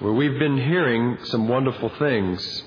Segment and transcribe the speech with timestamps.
[0.00, 2.62] where we've been hearing some wonderful things.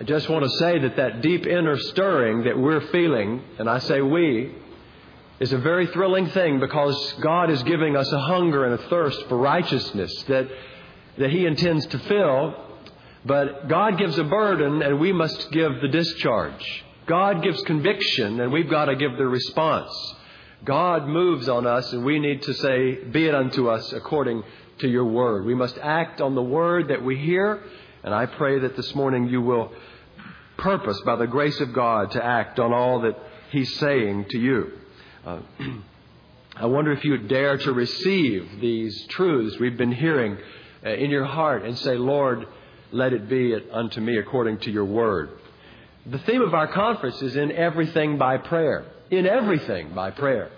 [0.00, 3.78] I just want to say that that deep inner stirring that we're feeling, and I
[3.78, 4.52] say we,
[5.38, 9.26] is a very thrilling thing because God is giving us a hunger and a thirst
[9.28, 10.48] for righteousness that,
[11.18, 12.54] that He intends to fill.
[13.24, 16.84] But God gives a burden and we must give the discharge.
[17.06, 19.92] God gives conviction and we've got to give the response.
[20.64, 24.44] God moves on us and we need to say, Be it unto us according
[24.78, 25.44] to your word.
[25.44, 27.62] We must act on the word that we hear.
[28.02, 29.72] And I pray that this morning you will
[30.58, 33.16] purpose by the grace of God to act on all that
[33.50, 34.72] He's saying to you.
[35.24, 35.40] Uh,
[36.56, 40.36] I wonder if you would dare to receive these truths we've been hearing
[40.84, 42.46] uh, in your heart and say, Lord,
[42.90, 45.30] let it be unto me according to your word.
[46.04, 48.84] The theme of our conference is in everything by prayer.
[49.10, 50.50] In everything by prayer.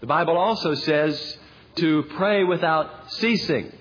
[0.00, 1.38] The Bible also says
[1.76, 3.72] to pray without ceasing.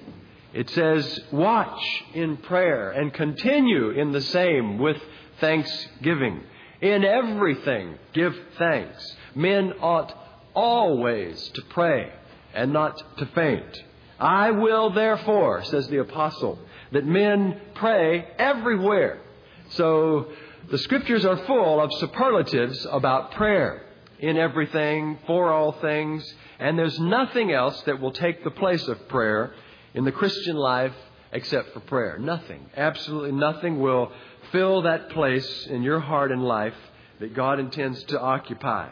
[0.54, 1.82] It says, watch
[2.14, 4.98] in prayer and continue in the same with
[5.40, 6.44] thanksgiving.
[6.82, 9.16] In everything give thanks.
[9.36, 10.14] Men ought
[10.54, 12.12] always to pray
[12.54, 13.84] and not to faint.
[14.20, 16.60] I will therefore, says the apostle,
[16.92, 19.22] that men pray everywhere.
[19.70, 20.28] So
[20.70, 23.86] the scriptures are full of superlatives about prayer
[24.20, 29.08] in everything, for all things, and there's nothing else that will take the place of
[29.08, 29.54] prayer
[29.94, 30.94] in the Christian life
[31.32, 32.18] except for prayer.
[32.18, 32.70] Nothing.
[32.76, 34.12] Absolutely nothing will
[34.52, 36.76] fill that place in your heart and life
[37.20, 38.90] that God intends to occupy.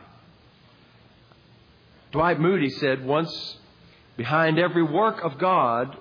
[2.12, 3.58] Dwight Moody said once,
[4.16, 5.98] behind every work of God,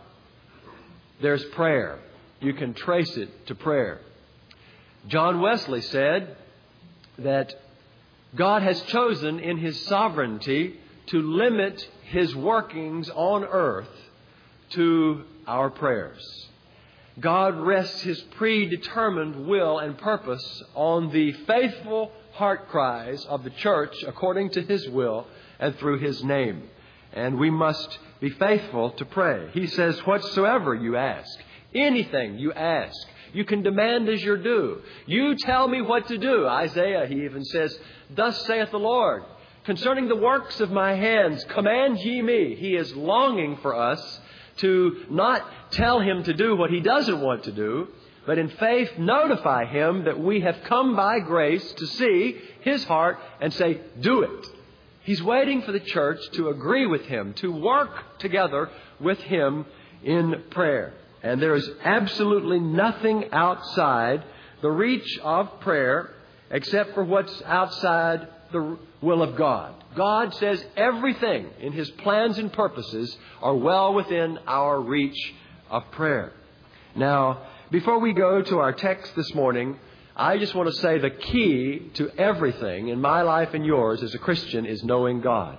[1.21, 1.99] there's prayer.
[2.41, 4.01] You can trace it to prayer.
[5.09, 6.37] John Wesley said
[7.19, 7.55] that
[8.35, 13.89] God has chosen in His sovereignty to limit His workings on earth
[14.71, 16.49] to our prayers.
[17.19, 23.95] God rests His predetermined will and purpose on the faithful heart cries of the church
[24.07, 25.27] according to His will
[25.59, 26.69] and through His name.
[27.13, 29.49] And we must be faithful to pray.
[29.55, 31.39] He says, Whatsoever you ask,
[31.75, 32.97] anything you ask,
[33.33, 34.81] you can demand as your due.
[35.07, 36.47] You tell me what to do.
[36.47, 37.79] Isaiah, he even says,
[38.15, 39.25] Thus saith the Lord,
[39.65, 42.55] concerning the works of my hands, command ye me.
[42.55, 44.21] He is longing for us
[44.59, 45.43] to not
[45.73, 47.89] tell him to do what he doesn't want to do,
[48.27, 53.19] but in faith notify him that we have come by grace to see his heart
[53.41, 54.47] and say, Do it.
[55.05, 59.65] He's waiting for the church to agree with him, to work together with him
[60.03, 60.95] in prayer.
[61.23, 64.23] And there is absolutely nothing outside
[64.63, 66.11] the reach of prayer
[66.51, 69.75] except for what's outside the will of God.
[69.97, 75.35] God says everything in His plans and purposes are well within our reach
[75.71, 76.33] of prayer.
[76.95, 79.79] Now, before we go to our text this morning,
[80.15, 84.15] I just want to say the key to everything in my life and yours as
[84.15, 85.59] a Christian is knowing God.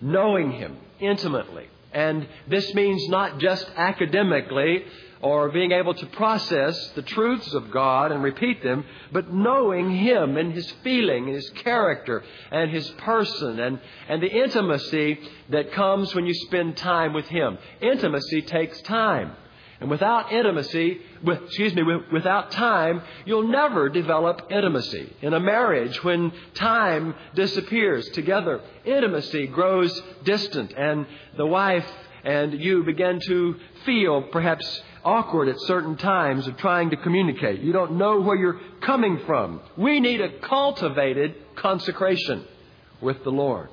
[0.00, 1.68] Knowing Him intimately.
[1.92, 4.84] And this means not just academically
[5.22, 10.36] or being able to process the truths of God and repeat them, but knowing Him
[10.36, 15.18] and His feeling and His character and His person and, and the intimacy
[15.50, 17.58] that comes when you spend time with Him.
[17.80, 19.32] Intimacy takes time.
[19.80, 21.82] And without intimacy, with, excuse me,
[22.12, 25.10] without time, you'll never develop intimacy.
[25.22, 31.06] In a marriage, when time disappears together, intimacy grows distant and
[31.38, 31.90] the wife
[32.24, 37.60] and you begin to feel perhaps awkward at certain times of trying to communicate.
[37.60, 39.60] You don't know where you're coming from.
[39.78, 42.44] We need a cultivated consecration
[43.00, 43.70] with the Lord.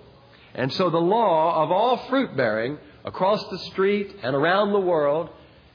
[0.56, 5.30] And so the law of all fruit bearing across the street and around the world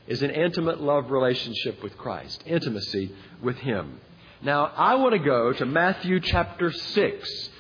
[0.07, 4.01] is an intimate love relationship with Christ, intimacy with Him.
[4.43, 7.51] Now, I want to go to Matthew chapter 6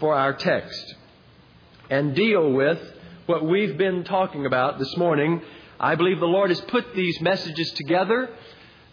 [0.00, 0.94] for our text
[1.90, 2.80] and deal with
[3.26, 5.42] what we've been talking about this morning.
[5.78, 8.30] I believe the Lord has put these messages together.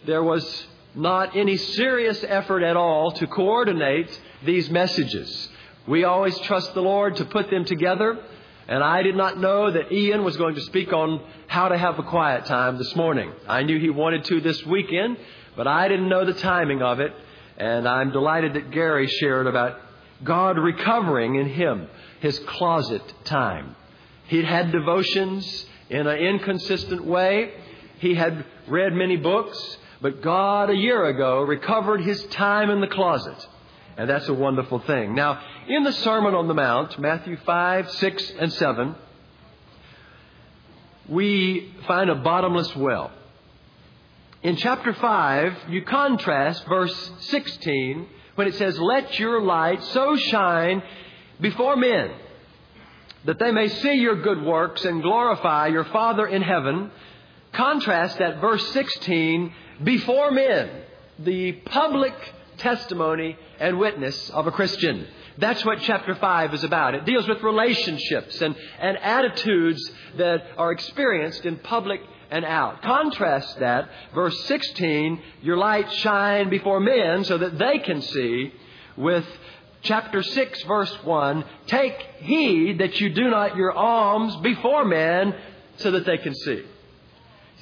[0.04, 5.48] There was not any serious effort at all to coordinate these messages.
[5.86, 8.22] We always trust the Lord to put them together
[8.70, 11.98] and I did not know that Ian was going to speak on how to have
[11.98, 13.32] a quiet time this morning.
[13.48, 15.16] I knew he wanted to this weekend,
[15.56, 17.12] but I didn't know the timing of it.
[17.58, 19.80] And I'm delighted that Gary shared about
[20.22, 21.88] God recovering in him
[22.20, 23.74] his closet time.
[24.28, 27.52] He'd had devotions in an inconsistent way.
[27.98, 32.86] He had read many books, but God a year ago recovered his time in the
[32.86, 33.48] closet.
[33.96, 35.14] And that's a wonderful thing.
[35.14, 38.94] Now, in the Sermon on the Mount, Matthew 5, 6, and 7,
[41.08, 43.10] we find a bottomless well.
[44.42, 48.06] In chapter 5, you contrast verse 16
[48.36, 50.82] when it says, Let your light so shine
[51.40, 52.12] before men
[53.24, 56.90] that they may see your good works and glorify your Father in heaven.
[57.52, 59.52] Contrast that verse 16
[59.84, 60.70] before men,
[61.18, 62.14] the public
[62.60, 65.06] testimony and witness of a Christian.
[65.38, 66.94] That's what chapter 5 is about.
[66.94, 72.82] It deals with relationships and, and attitudes that are experienced in public and out.
[72.82, 78.52] Contrast that, verse 16, your light shine before men so that they can see,
[78.96, 79.26] with
[79.82, 85.34] chapter 6, verse 1, take heed that you do not your alms before men
[85.78, 86.62] so that they can see.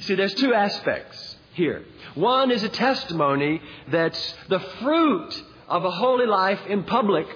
[0.01, 1.85] See, there's two aspects here.
[2.19, 7.27] One is a testimony that's the fruit of a holy life in public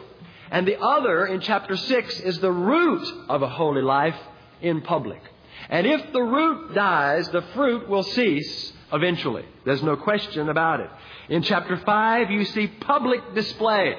[0.52, 4.18] and the other, in chapter 6, is the root of a holy life
[4.60, 5.22] in public.
[5.70, 9.46] And if the root dies, the fruit will cease eventually.
[9.64, 10.90] There's no question about it.
[11.30, 13.96] In chapter 5, you see public display,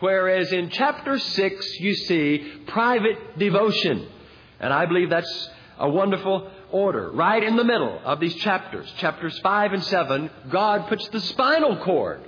[0.00, 4.08] whereas in chapter 6, you see private devotion.
[4.60, 5.48] And I believe that's
[5.78, 7.10] a wonderful order.
[7.10, 11.76] Right in the middle of these chapters, chapters 5 and 7, God puts the spinal
[11.78, 12.20] cord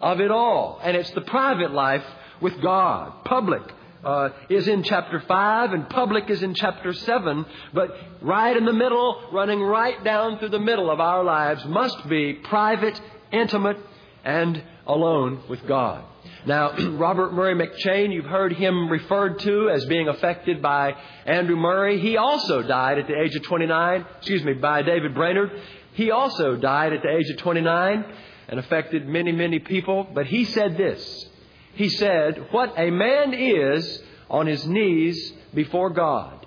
[0.00, 0.80] of it all.
[0.82, 2.04] And it's the private life
[2.40, 3.24] with God.
[3.24, 3.62] Public
[4.04, 7.44] uh, is in chapter 5 and public is in chapter 7.
[7.74, 12.08] But right in the middle, running right down through the middle of our lives, must
[12.08, 13.00] be private,
[13.32, 13.78] intimate,
[14.24, 16.04] and alone with God.
[16.46, 20.94] Now, Robert Murray McCheyne, you've heard him referred to as being affected by
[21.26, 22.00] Andrew Murray.
[22.00, 25.52] He also died at the age of 29, excuse me, by David Brainerd.
[25.92, 28.04] He also died at the age of 29
[28.48, 30.06] and affected many, many people.
[30.12, 31.26] But he said this
[31.74, 36.46] he said, What a man is on his knees before God,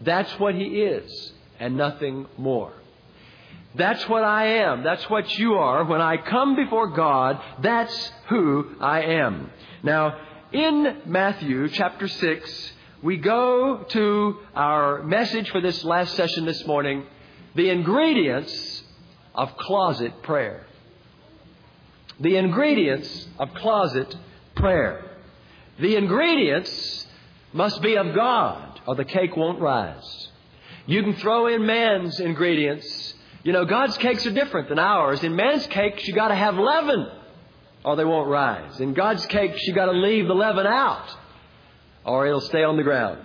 [0.00, 2.72] that's what he is, and nothing more.
[3.74, 4.82] That's what I am.
[4.82, 5.84] That's what you are.
[5.84, 9.50] When I come before God, that's who I am.
[9.82, 10.18] Now,
[10.52, 12.72] in Matthew chapter 6,
[13.02, 17.04] we go to our message for this last session this morning
[17.54, 18.82] the ingredients
[19.34, 20.66] of closet prayer.
[22.20, 24.14] The ingredients of closet
[24.54, 25.04] prayer.
[25.78, 27.06] The ingredients
[27.52, 30.28] must be of God, or the cake won't rise.
[30.86, 33.11] You can throw in man's ingredients.
[33.44, 35.24] You know, God's cakes are different than ours.
[35.24, 37.08] In man's cakes, you got to have leaven,
[37.84, 38.80] or they won't rise.
[38.80, 41.08] In God's cakes, you got to leave the leaven out,
[42.04, 43.18] or it'll stay on the ground.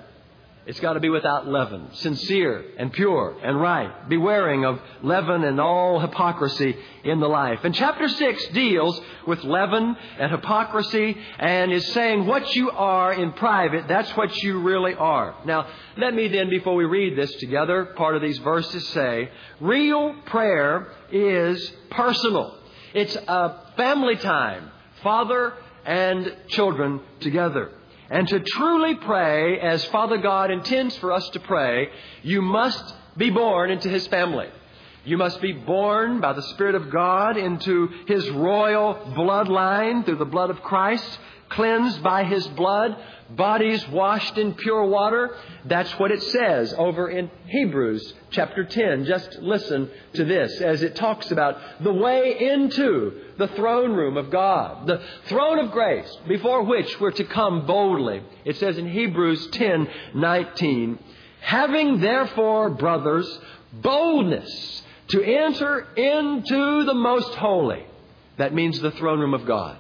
[0.67, 5.61] It's got to be without leaven, sincere and pure and right, bewaring of leaven and
[5.61, 6.75] all hypocrisy
[7.05, 7.61] in the life.
[7.63, 13.31] And chapter 6 deals with leaven and hypocrisy and is saying what you are in
[13.31, 15.35] private, that's what you really are.
[15.45, 19.29] Now, let me then, before we read this together, part of these verses say,
[19.61, 22.59] real prayer is personal.
[22.93, 24.69] It's a family time,
[25.01, 25.53] father
[25.85, 27.71] and children together.
[28.09, 31.89] And to truly pray as Father God intends for us to pray,
[32.23, 34.47] you must be born into His family.
[35.03, 40.25] You must be born by the Spirit of God into His royal bloodline through the
[40.25, 42.97] blood of Christ, cleansed by His blood,
[43.29, 45.35] bodies washed in pure water.
[45.65, 49.05] That's what it says over in Hebrews chapter 10.
[49.05, 54.29] Just listen to this as it talks about the way into the throne room of
[54.29, 58.21] God, the throne of grace before which we're to come boldly.
[58.45, 60.99] It says in Hebrews 10 19,
[61.41, 63.39] having therefore, brothers,
[63.73, 67.85] boldness to enter into the most holy.
[68.37, 69.77] That means the throne room of God.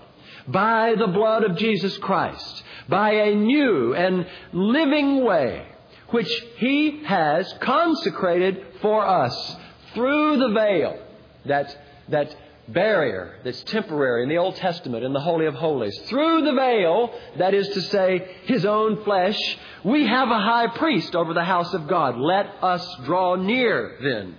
[0.47, 5.65] By the blood of Jesus Christ by a new and living way
[6.09, 9.57] which He has consecrated for us
[9.93, 10.97] through the veil,
[11.45, 11.75] that,
[12.09, 12.35] that
[12.67, 15.97] barrier that's temporary in the Old Testament in the Holy of Holies.
[16.05, 21.15] Through the veil, that is to say, His own flesh, we have a high priest
[21.15, 22.17] over the house of God.
[22.17, 24.37] Let us draw near then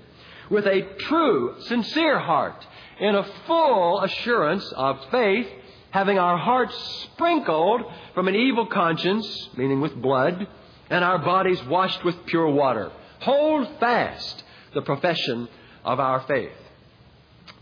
[0.50, 2.66] with a true, sincere heart
[2.98, 5.48] in a full assurance of faith
[5.90, 6.74] having our hearts
[7.12, 7.82] sprinkled
[8.14, 10.46] from an evil conscience, meaning with blood,
[10.90, 12.90] and our bodies washed with pure water.
[13.20, 15.48] Hold fast the profession
[15.84, 16.52] of our faith.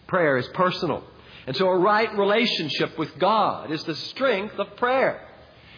[0.07, 1.05] Prayer is personal.
[1.47, 5.23] And so a right relationship with God is the strength of prayer.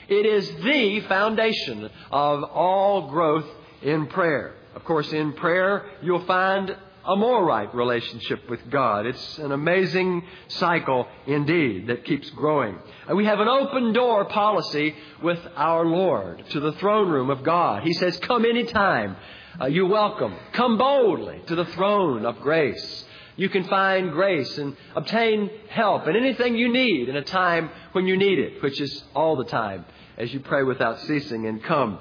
[0.09, 3.47] It is the foundation of all growth
[3.83, 4.55] in prayer.
[4.75, 6.75] Of course, in prayer, you'll find
[7.09, 9.07] a more right relationship with God.
[9.07, 12.79] It's an amazing cycle indeed that keeps growing.
[13.13, 17.83] We have an open door policy with our Lord to the throne room of God.
[17.83, 19.17] He says, Come anytime.
[19.59, 20.37] uh, you're welcome.
[20.53, 23.05] Come boldly to the throne of grace.
[23.37, 28.07] You can find grace and obtain help and anything you need in a time when
[28.07, 29.87] you need it, which is all the time
[30.19, 32.01] as you pray without ceasing and come.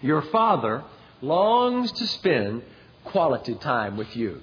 [0.00, 0.82] Your Father
[1.20, 2.62] longs to spend
[3.04, 4.40] quality time with you.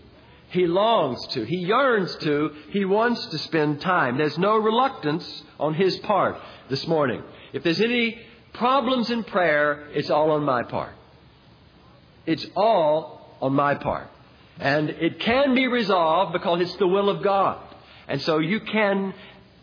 [0.50, 4.18] He longs to, he yearns to, he wants to spend time.
[4.18, 6.38] There's no reluctance on his part
[6.70, 7.22] this morning.
[7.54, 8.20] If there's any
[8.54, 10.94] problems in prayer, it's all on my part.
[12.26, 14.10] It's all on my part.
[14.60, 17.62] And it can be resolved because it's the will of God.
[18.08, 19.14] And so you can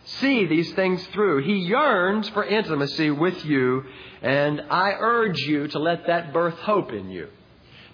[0.05, 1.43] see these things through.
[1.45, 3.85] He yearns for intimacy with you,
[4.23, 7.29] and I urge you to let that birth hope in you,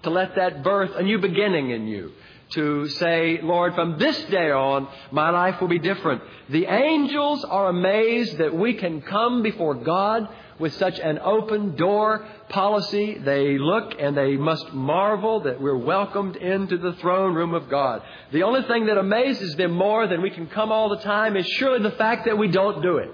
[0.03, 2.13] to let that birth a new beginning in you,
[2.51, 6.23] to say, Lord, from this day on, my life will be different.
[6.51, 10.29] The angels are amazed that we can come before God
[10.59, 13.19] with such an open door policy.
[13.19, 18.03] They look and they must marvel that we're welcomed into the throne room of God.
[18.33, 21.47] The only thing that amazes them more than we can come all the time is
[21.47, 23.11] surely the fact that we don't do it.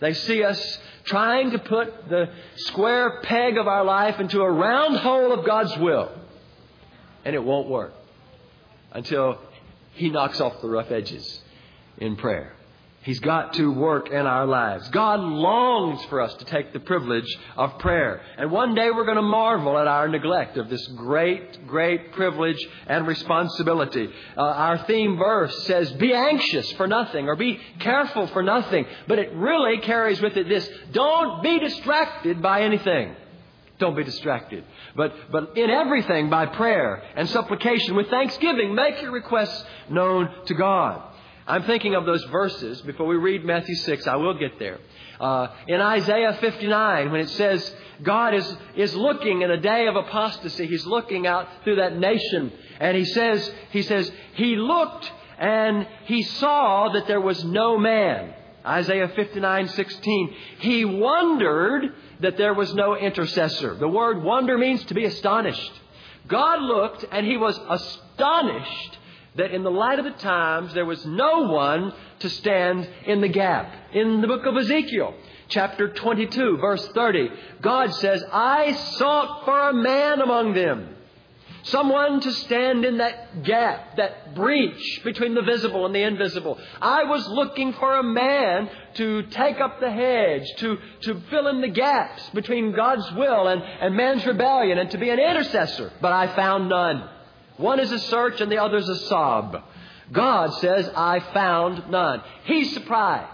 [0.00, 4.96] They see us trying to put the square peg of our life into a round
[4.96, 6.10] hole of God's will.
[7.24, 7.92] And it won't work
[8.92, 9.38] until
[9.92, 11.40] He knocks off the rough edges
[11.98, 12.54] in prayer.
[13.02, 14.88] He's got to work in our lives.
[14.90, 17.26] God longs for us to take the privilege
[17.56, 18.22] of prayer.
[18.38, 22.64] And one day we're going to marvel at our neglect of this great, great privilege
[22.86, 24.08] and responsibility.
[24.36, 28.86] Uh, our theme verse says, be anxious for nothing or be careful for nothing.
[29.08, 33.16] But it really carries with it this, don't be distracted by anything.
[33.82, 34.62] Don't be distracted.
[34.94, 40.54] But, but in everything by prayer and supplication with thanksgiving, make your requests known to
[40.54, 41.02] God.
[41.48, 44.06] I'm thinking of those verses before we read Matthew 6.
[44.06, 44.78] I will get there.
[45.18, 47.74] Uh, in Isaiah 59, when it says
[48.04, 52.52] God is, is looking in a day of apostasy, He's looking out through that nation,
[52.78, 55.10] and He says, He says, He looked
[55.40, 58.32] and He saw that there was no man.
[58.66, 60.34] Isaiah 59, 16.
[60.58, 63.74] He wondered that there was no intercessor.
[63.74, 65.72] The word wonder means to be astonished.
[66.28, 68.98] God looked and He was astonished
[69.36, 73.28] that in the light of the times there was no one to stand in the
[73.28, 73.72] gap.
[73.92, 75.14] In the book of Ezekiel,
[75.48, 80.96] chapter 22, verse 30, God says, I sought for a man among them.
[81.64, 86.58] Someone to stand in that gap, that breach between the visible and the invisible.
[86.80, 91.60] I was looking for a man to take up the hedge, to, to fill in
[91.60, 96.12] the gaps between God's will and, and man's rebellion, and to be an intercessor, but
[96.12, 97.08] I found none.
[97.58, 99.62] One is a search and the other is a sob.
[100.10, 102.22] God says, I found none.
[102.44, 103.31] He's surprised.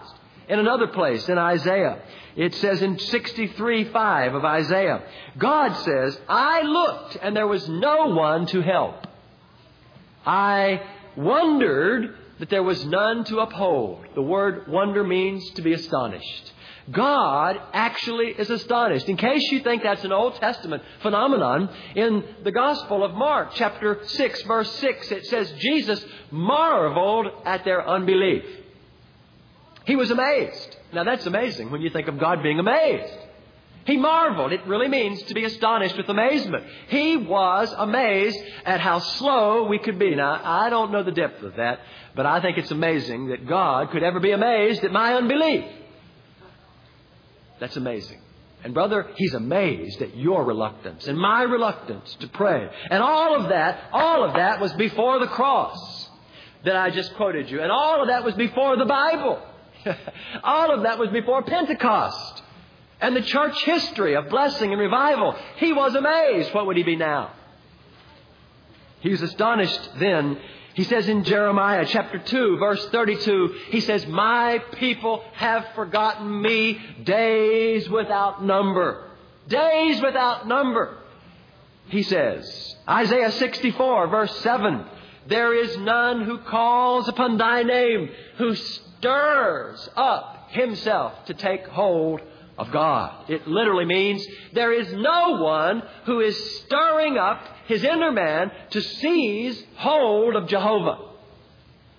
[0.49, 2.01] In another place, in Isaiah,
[2.35, 5.03] it says in 63 5 of Isaiah,
[5.37, 9.07] God says, I looked and there was no one to help.
[10.25, 10.83] I
[11.17, 14.07] wondered that there was none to uphold.
[14.15, 16.53] The word wonder means to be astonished.
[16.91, 19.09] God actually is astonished.
[19.09, 24.01] In case you think that's an Old Testament phenomenon, in the Gospel of Mark, chapter
[24.03, 28.45] 6, verse 6, it says, Jesus marveled at their unbelief.
[29.89, 30.77] He was amazed.
[30.93, 33.19] Now that's amazing when you think of God being amazed.
[33.87, 34.53] He marveled.
[34.53, 36.67] It really means to be astonished with amazement.
[36.89, 40.15] He was amazed at how slow we could be.
[40.15, 41.81] Now, I don't know the depth of that,
[42.15, 45.65] but I think it's amazing that God could ever be amazed at my unbelief.
[47.59, 48.21] That's amazing.
[48.65, 52.69] And brother, he's amazed at your reluctance and my reluctance to pray.
[52.91, 56.11] And all of that, all of that was before the cross
[56.67, 57.63] that I just quoted you.
[57.63, 59.43] And all of that was before the Bible.
[60.45, 62.43] all of that was before Pentecost
[63.01, 65.37] and the church history of blessing and revival.
[65.57, 66.53] He was amazed.
[66.53, 67.33] What would he be now?
[69.01, 70.39] He was astonished then
[70.79, 76.81] he says in Jeremiah chapter 2 verse 32, he says, My people have forgotten me
[77.03, 79.11] days without number.
[79.49, 80.97] Days without number.
[81.89, 84.85] He says, Isaiah 64 verse 7,
[85.29, 92.23] There is none who calls upon thy name, who stirs up himself to take hold
[92.57, 93.31] of God.
[93.31, 98.81] It literally means there is no one who is stirring up his inner man to
[98.81, 100.99] seize hold of Jehovah.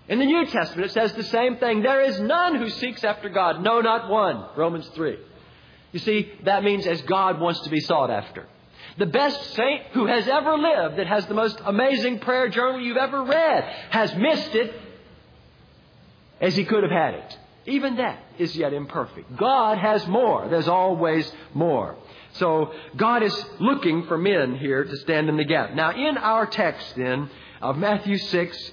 [0.07, 1.83] In the New Testament, it says the same thing.
[1.83, 3.63] There is none who seeks after God.
[3.63, 4.43] No, not one.
[4.57, 5.17] Romans 3.
[5.91, 8.48] You see, that means as God wants to be sought after.
[9.00, 12.98] The best saint who has ever lived, that has the most amazing prayer journal you've
[12.98, 14.74] ever read, has missed it
[16.41, 19.36] as he could have had it Even that is yet imperfect.
[19.38, 20.50] God has more.
[20.50, 21.96] There's always more.
[22.34, 25.74] So God is looking for men here to stand in the gap.
[25.74, 27.29] Now, in our text then
[27.62, 28.72] of Matthew 6,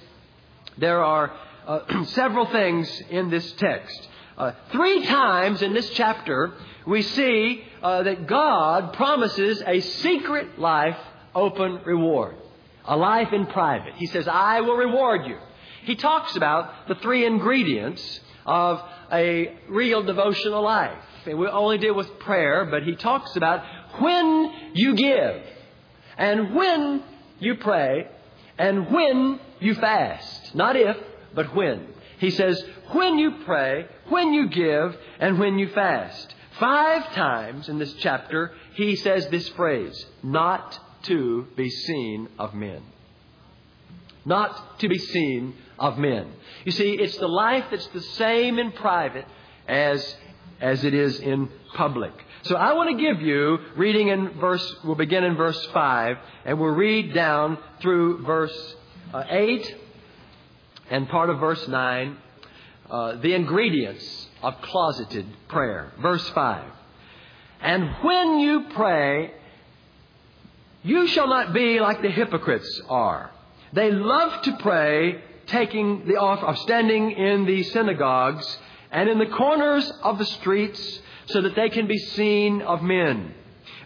[0.76, 1.32] there are
[1.66, 4.08] uh, several things in this text.
[4.36, 6.52] Uh, three times in this chapter,
[6.86, 10.98] we see uh, that God promises a secret life
[11.34, 12.36] open reward,
[12.84, 13.94] a life in private.
[13.94, 15.38] He says, I will reward you.
[15.84, 20.98] He talks about the three ingredients of a real devotional life.
[21.24, 23.64] And we only deal with prayer, but he talks about
[24.00, 25.42] when you give,
[26.18, 27.02] and when
[27.38, 28.06] you pray,
[28.58, 30.54] and when you fast.
[30.54, 30.96] Not if,
[31.34, 31.95] but when.
[32.18, 36.34] He says, when you pray, when you give, and when you fast.
[36.58, 42.82] Five times in this chapter, he says this phrase, not to be seen of men.
[44.24, 46.32] Not to be seen of men.
[46.64, 49.26] You see, it's the life that's the same in private
[49.68, 50.16] as,
[50.60, 52.12] as it is in public.
[52.42, 56.58] So I want to give you, reading in verse, we'll begin in verse 5, and
[56.58, 58.74] we'll read down through verse
[59.12, 59.76] uh, 8
[60.90, 62.16] and part of verse 9,
[62.90, 65.92] uh, the ingredients of closeted prayer.
[66.00, 66.64] Verse 5.
[67.60, 69.32] And when you pray,
[70.82, 73.30] you shall not be like the hypocrites are.
[73.72, 78.58] They love to pray, taking the off of standing in the synagogues
[78.92, 83.34] and in the corners of the streets so that they can be seen of men.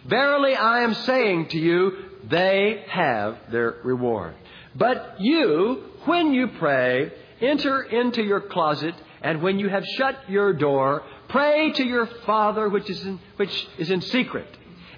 [0.05, 1.91] Verily I am saying to you,
[2.23, 4.35] they have their reward.
[4.75, 10.53] But you, when you pray, enter into your closet, and when you have shut your
[10.53, 14.47] door, pray to your Father which is in, which is in secret.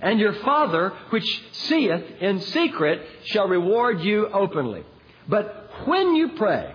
[0.02, 4.84] And your Father which seeth in secret shall reward you openly.
[5.28, 6.74] But when you pray,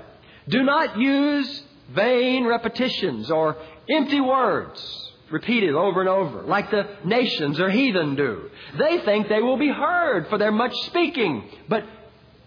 [0.48, 1.62] do not use
[1.94, 3.56] vain repetitions or
[3.90, 8.50] empty words repeated over and over, like the nations or heathen do.
[8.78, 11.84] They think they will be heard for their much speaking, but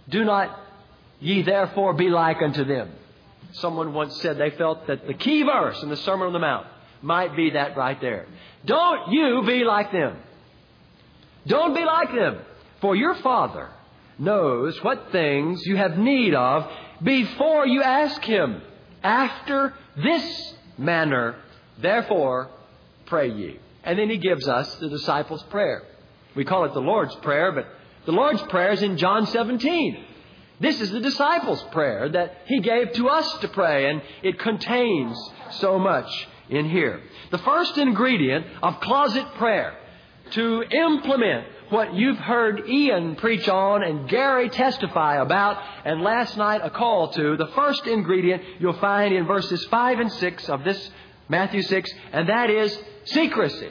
[0.09, 0.57] do not
[1.21, 2.91] ye therefore be like unto them.
[3.53, 6.67] Someone once said they felt that the key verse in the Sermon on the Mount
[7.01, 8.27] might be that right there.
[8.65, 10.17] Don't you be like them.
[11.47, 12.39] Don't be like them,
[12.81, 13.69] for your Father
[14.19, 16.69] knows what things you have need of
[17.01, 18.61] before you ask Him.
[19.03, 21.35] After this manner,
[21.79, 22.51] therefore,
[23.07, 23.59] pray ye.
[23.83, 25.83] And then He gives us the disciples' prayer.
[26.35, 27.67] We call it the Lord's Prayer, but
[28.05, 30.05] the Lord's Prayer is in John 17.
[30.61, 35.17] This is the disciples' prayer that He gave to us to pray, and it contains
[35.51, 36.09] so much
[36.49, 37.01] in here.
[37.31, 39.75] The first ingredient of closet prayer
[40.31, 46.61] to implement what you've heard Ian preach on and Gary testify about, and last night
[46.63, 50.91] a call to, the first ingredient you'll find in verses 5 and 6 of this
[51.27, 53.69] Matthew 6, and that is secrecy.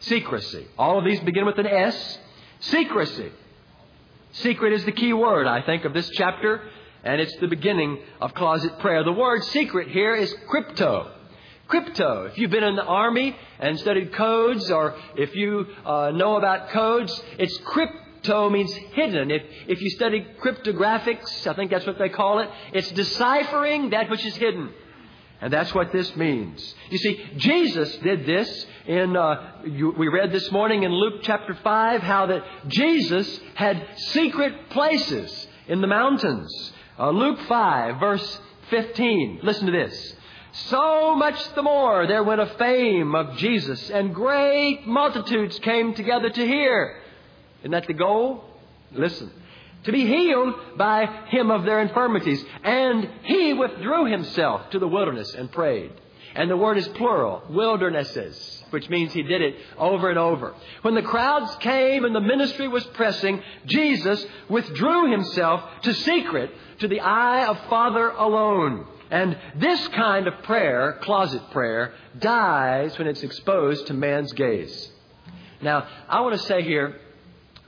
[0.00, 0.66] Secrecy.
[0.78, 2.18] All of these begin with an S.
[2.60, 3.30] Secrecy.
[4.32, 6.62] Secret is the key word, I think, of this chapter,
[7.04, 9.04] and it's the beginning of closet prayer.
[9.04, 11.10] The word secret here is crypto.
[11.68, 12.24] Crypto.
[12.26, 16.70] If you've been in the army and studied codes, or if you uh, know about
[16.70, 19.30] codes, it's crypto means hidden.
[19.30, 24.08] If, if you study cryptographics, I think that's what they call it, it's deciphering that
[24.08, 24.70] which is hidden.
[25.42, 26.74] And that's what this means.
[26.88, 31.52] You see, Jesus did this in, uh, you, we read this morning in Luke chapter
[31.52, 36.72] 5 how that Jesus had secret places in the mountains.
[36.96, 39.40] Uh, Luke 5, verse 15.
[39.42, 40.14] Listen to this.
[40.52, 46.30] So much the more there went a fame of Jesus, and great multitudes came together
[46.30, 47.00] to hear.
[47.62, 48.44] Isn't that the goal?
[48.92, 49.32] Listen
[49.84, 52.44] to be healed by him of their infirmities.
[52.62, 55.92] And he withdrew himself to the wilderness and prayed.
[56.34, 60.54] And the word is plural, wildernesses, which means he did it over and over.
[60.80, 66.88] When the crowds came and the ministry was pressing, Jesus withdrew himself to secret to
[66.88, 68.86] the eye of Father alone.
[69.10, 74.90] And this kind of prayer, closet prayer, dies when it's exposed to man's gaze.
[75.60, 76.98] Now, I want to say here,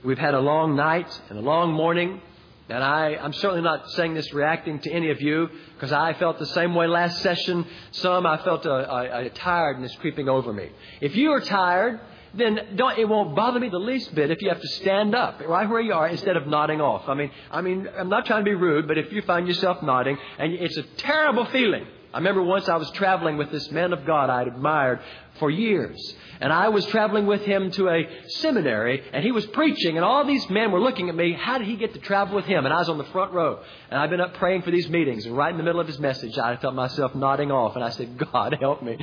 [0.03, 2.21] We've had a long night and a long morning.
[2.67, 6.39] And I, I'm certainly not saying this reacting to any of you because I felt
[6.39, 7.65] the same way last session.
[7.91, 10.69] Some I felt a, a, a tiredness creeping over me.
[10.99, 11.99] If you are tired,
[12.33, 15.41] then don't, it won't bother me the least bit if you have to stand up
[15.47, 17.07] right where you are instead of nodding off.
[17.07, 19.81] I mean, I mean, I'm not trying to be rude, but if you find yourself
[19.83, 21.85] nodding, and it's a terrible feeling.
[22.13, 25.01] I remember once I was traveling with this man of God I admired
[25.39, 26.15] for years.
[26.41, 28.07] And I was traveling with him to a
[28.39, 31.33] seminary, and he was preaching, and all these men were looking at me.
[31.33, 32.65] How did he get to travel with him?
[32.65, 35.25] And I was on the front row, and I've been up praying for these meetings.
[35.25, 37.89] And right in the middle of his message, I felt myself nodding off, and I
[37.89, 38.97] said, "God help me,"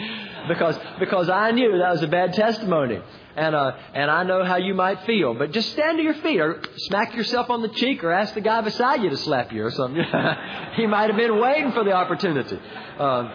[0.49, 3.01] because because I knew that was a bad testimony,
[3.37, 5.35] and uh, and I know how you might feel.
[5.35, 8.43] But just stand to your feet, or smack yourself on the cheek, or ask the
[8.43, 10.05] guy beside you to slap you, or something.
[10.77, 12.59] he might have been waiting for the opportunity.
[12.99, 13.31] Uh,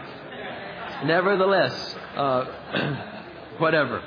[1.05, 1.95] nevertheless.
[2.15, 3.15] Uh,
[3.57, 4.01] whatever.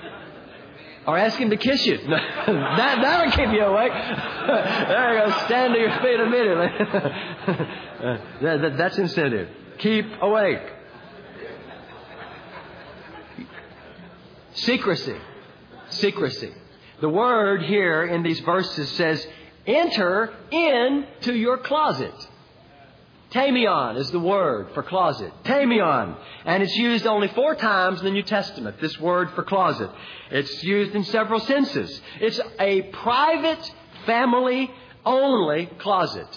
[1.07, 1.97] Or ask him to kiss you.
[2.07, 3.93] that, that'll keep you awake.
[4.47, 5.45] there you go.
[5.47, 6.67] Stand to your feet immediately.
[8.43, 9.49] that, that, that's incentive.
[9.79, 10.61] Keep awake.
[14.53, 15.17] Secrecy.
[15.89, 16.53] Secrecy.
[17.01, 19.27] The word here in these verses says,
[19.67, 22.15] enter into your closet.
[23.33, 25.33] Tamion is the word for closet.
[25.45, 26.17] Tamion.
[26.45, 29.91] And it's used only four times in the New Testament, this word for closet.
[30.31, 32.01] It's used in several senses.
[32.21, 33.73] It's a private,
[34.05, 34.71] family
[35.05, 36.29] only closet.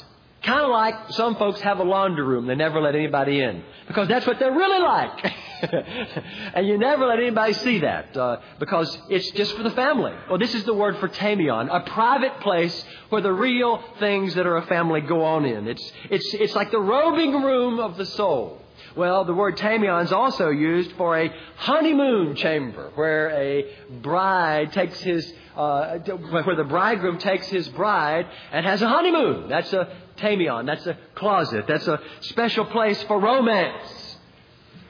[0.44, 2.48] Kind of like some folks have a laundry room.
[2.48, 3.64] They never let anybody in.
[3.88, 5.34] Because that's what they're really like.
[6.54, 8.16] and you never let anybody see that.
[8.16, 10.14] Uh, because it's just for the family.
[10.30, 11.70] Well, this is the word for tamion.
[11.72, 15.68] A private place where the real things that are a family go on in.
[15.68, 18.60] It's, it's, it's like the robing room of the soul.
[18.96, 23.66] Well, the word tamion is also used for a honeymoon chamber where a
[24.02, 29.50] bride takes his uh, where the bridegroom takes his bride and has a honeymoon.
[29.50, 30.66] That's a tamion.
[30.66, 31.66] That's a closet.
[31.68, 34.03] That's a special place for romance.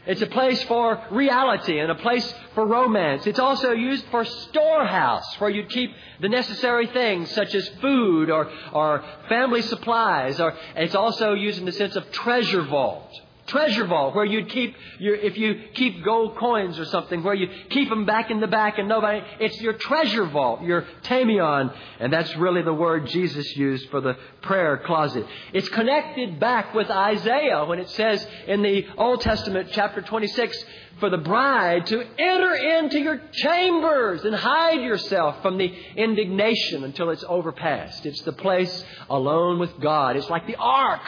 [0.06, 3.26] It's a place for reality and a place for romance.
[3.26, 8.52] It's also used for storehouse, where you keep the necessary things such as food or,
[8.74, 10.42] or family supplies.
[10.42, 13.10] Or it's also used in the sense of treasure vault
[13.48, 17.48] treasure vault where you'd keep your, if you keep gold coins or something, where you
[17.70, 21.76] keep them back in the back and nobody, it's your treasure vault, your tamion.
[22.00, 25.26] And that's really the word Jesus used for the prayer closet.
[25.54, 30.66] It's connected back with Isaiah when it says in the Old Testament, chapter 26,
[31.00, 37.10] for the bride to enter into your chambers and hide yourself from the indignation until
[37.10, 38.06] it's overpassed.
[38.06, 40.16] It's the place alone with God.
[40.16, 41.02] It's like the ark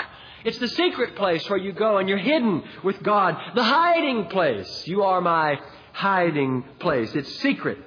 [0.45, 3.35] it's the secret place where you go and you're hidden with God.
[3.55, 4.83] The hiding place.
[4.85, 5.59] You are my
[5.91, 7.13] hiding place.
[7.15, 7.79] It's secret.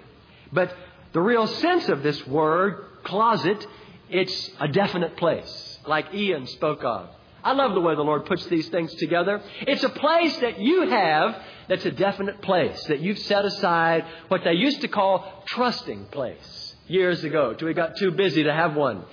[0.53, 0.75] But
[1.13, 3.65] the real sense of this word, closet,
[4.11, 7.09] it's a definite place, like Ian spoke of.
[7.45, 9.41] I love the way the Lord puts these things together.
[9.61, 14.43] It's a place that you have that's a definite place, that you've set aside what
[14.45, 18.75] they used to call trysting place years ago, till we got too busy to have
[18.75, 19.05] one.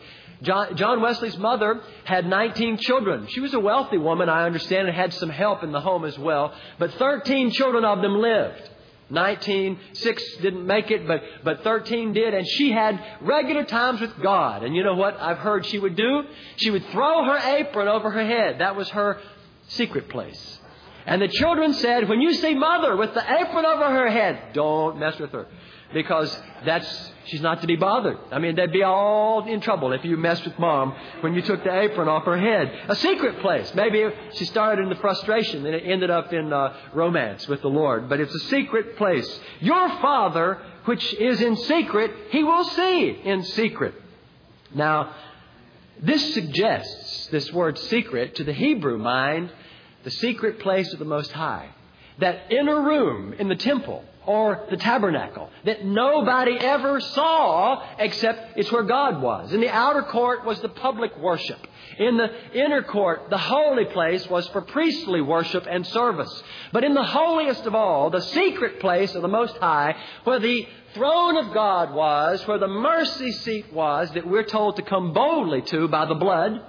[0.42, 3.28] John, Wesley's mother had 19 children.
[3.30, 6.18] She was a wealthy woman, I understand, and had some help in the home as
[6.20, 6.54] well.
[6.78, 8.70] But 13 children of them lived.
[9.10, 12.34] 19, six didn't make it, but, but 13 did.
[12.34, 14.64] And she had regular times with God.
[14.64, 16.24] And you know what I've heard she would do?
[16.58, 18.60] She would throw her apron over her head.
[18.60, 19.20] That was her
[19.68, 20.60] secret place.
[21.06, 24.98] And the children said, when you see mother with the apron over her head, don't
[24.98, 25.46] mess with her.
[25.94, 28.18] Because that's She's not to be bothered.
[28.32, 31.64] I mean, they'd be all in trouble if you messed with mom when you took
[31.64, 32.72] the apron off her head.
[32.88, 33.74] A secret place.
[33.74, 37.68] Maybe she started in the frustration and it ended up in uh, romance with the
[37.68, 38.10] Lord.
[38.10, 39.28] But it's a secret place.
[39.60, 43.96] Your Father, which is in secret, He will see in secret.
[44.74, 45.16] Now,
[46.00, 49.52] this suggests, this word secret, to the Hebrew mind,
[50.04, 51.70] the secret place of the Most High.
[52.20, 58.72] That inner room in the temple or the tabernacle that nobody ever saw except it's
[58.72, 59.54] where God was.
[59.54, 61.60] In the outer court was the public worship.
[61.98, 66.44] In the inner court, the holy place was for priestly worship and service.
[66.72, 70.68] But in the holiest of all, the secret place of the Most High, where the
[70.94, 75.62] throne of God was, where the mercy seat was that we're told to come boldly
[75.64, 76.62] to by the blood,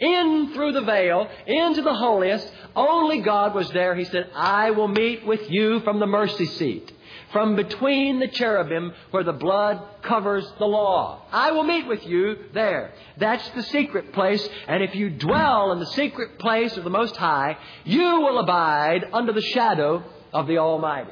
[0.00, 3.94] in through the veil, into the holiest, only God was there.
[3.94, 6.92] He said, I will meet with you from the mercy seat
[7.34, 11.20] from between the cherubim where the blood covers the law.
[11.32, 12.92] I will meet with you there.
[13.18, 14.48] That's the secret place.
[14.68, 19.06] And if you dwell in the secret place of the Most High, you will abide
[19.12, 21.10] under the shadow of the Almighty.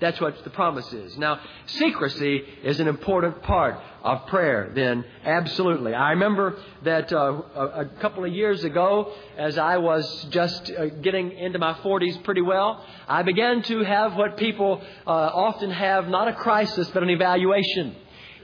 [0.00, 1.16] That's what the promise is.
[1.16, 5.94] Now, secrecy is an important part of prayer, then, absolutely.
[5.94, 11.32] I remember that uh, a, couple of years ago, as I was just uh, getting
[11.32, 16.28] into my 40s pretty well, I began to have what people uh, often have not
[16.28, 17.96] a crisis, but an evaluation.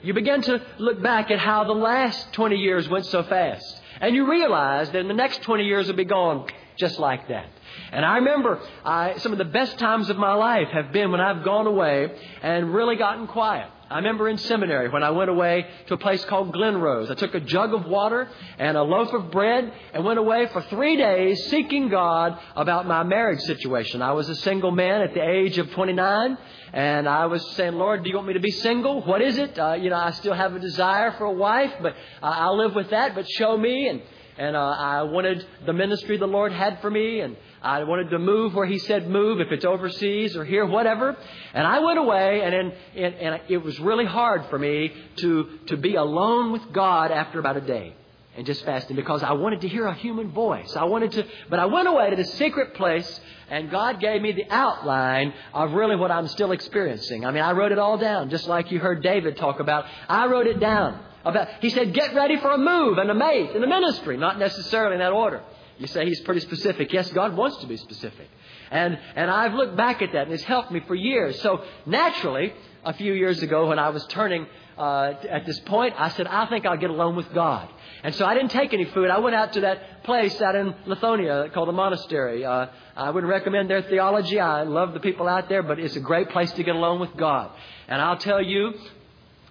[0.03, 3.81] You begin to look back at how the last 20 years went so fast.
[4.01, 6.47] And you realize that in the next 20 years will be gone
[6.81, 7.47] just like that.
[7.93, 11.21] And I remember I, some of the best times of my life have been when
[11.21, 12.11] I've gone away
[12.43, 13.71] and really gotten quiet.
[13.91, 17.11] I remember in seminary when I went away to a place called Glenrose.
[17.11, 20.63] I took a jug of water and a loaf of bread and went away for
[20.63, 24.01] three days seeking God about my marriage situation.
[24.01, 26.39] I was a single man at the age of 29
[26.73, 29.03] and I was saying, Lord, do you want me to be single?
[29.03, 29.59] What is it?
[29.59, 32.77] Uh, you know, I still have a desire for a wife, but uh, I'll live
[32.77, 33.89] with that, but show me.
[33.89, 34.03] And,
[34.41, 38.19] and uh, I wanted the ministry the Lord had for me and I wanted to
[38.19, 41.15] move where he said move, if it's overseas or here, whatever.
[41.53, 45.97] And I went away, and, and it was really hard for me to, to be
[45.97, 47.95] alone with God after about a day
[48.35, 50.75] and just fasting because I wanted to hear a human voice.
[50.75, 54.33] I wanted to, but I went away to the secret place, and God gave me
[54.33, 57.27] the outline of really what I'm still experiencing.
[57.27, 59.85] I mean, I wrote it all down, just like you heard David talk about.
[60.09, 60.99] I wrote it down.
[61.25, 64.39] About, he said, get ready for a move and a mate and a ministry, not
[64.39, 65.43] necessarily in that order.
[65.79, 66.93] You say he's pretty specific.
[66.93, 68.29] Yes, God wants to be specific.
[68.71, 71.41] And, and I've looked back at that and it's helped me for years.
[71.41, 72.53] So naturally,
[72.85, 74.47] a few years ago when I was turning
[74.79, 77.69] uh, at this point, I said, I think I'll get alone with God.
[78.03, 79.11] And so I didn't take any food.
[79.11, 82.45] I went out to that place out in Lithonia called the monastery.
[82.45, 84.41] Uh, I wouldn't recommend their theology.
[84.41, 87.15] I love the people out there, but it's a great place to get alone with
[87.17, 87.51] God.
[87.89, 88.73] And I'll tell you,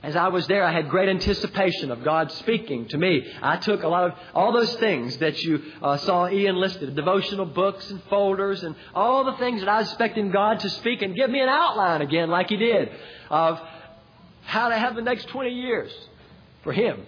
[0.02, 3.30] as I was there, I had great anticipation of God speaking to me.
[3.42, 7.46] I took a lot of all those things that you uh, saw Ian listed, devotional
[7.46, 11.16] books and folders and all the things that I was expecting God to speak and
[11.16, 12.92] give me an outline again, like He did,
[13.30, 13.60] of
[14.46, 15.92] how to have the next 20 years
[16.64, 17.06] for Him.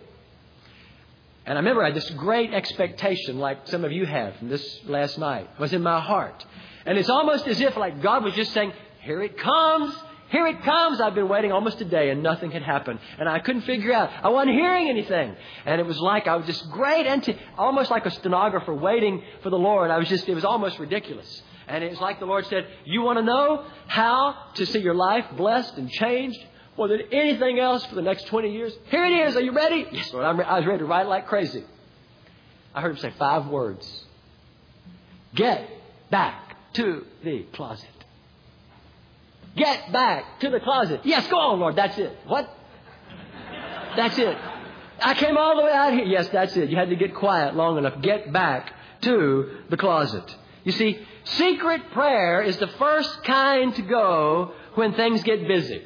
[1.45, 4.79] And I remember I had this great expectation, like some of you have from this
[4.85, 6.45] last night, was in my heart.
[6.85, 9.95] And it's almost as if like God was just saying, here it comes.
[10.31, 11.01] Here it comes.
[11.01, 12.99] I've been waiting almost a day and nothing had happened.
[13.19, 14.09] And I couldn't figure out.
[14.23, 15.35] I wasn't hearing anything.
[15.65, 17.05] And it was like I was just great,
[17.57, 19.91] almost like a stenographer waiting for the Lord.
[19.91, 21.43] I was just, it was almost ridiculous.
[21.67, 24.95] And it was like the Lord said, You want to know how to see your
[24.95, 26.39] life blessed and changed
[26.77, 28.73] more than anything else for the next 20 years?
[28.89, 29.35] Here it is.
[29.35, 29.85] Are you ready?
[29.91, 30.25] Yes, Lord.
[30.25, 31.65] i was ready to write like crazy.
[32.73, 34.05] I heard him say five words
[35.35, 35.69] Get
[36.09, 37.87] back to the closet.
[39.55, 41.01] Get back to the closet.
[41.03, 41.75] Yes, go on, Lord.
[41.75, 42.17] That's it.
[42.25, 42.49] What?
[43.95, 44.37] That's it.
[45.01, 46.05] I came all the way out here.
[46.05, 46.69] Yes, that's it.
[46.69, 48.01] You had to get quiet long enough.
[48.01, 50.23] Get back to the closet.
[50.63, 55.83] You see, secret prayer is the first kind to go when things get busy.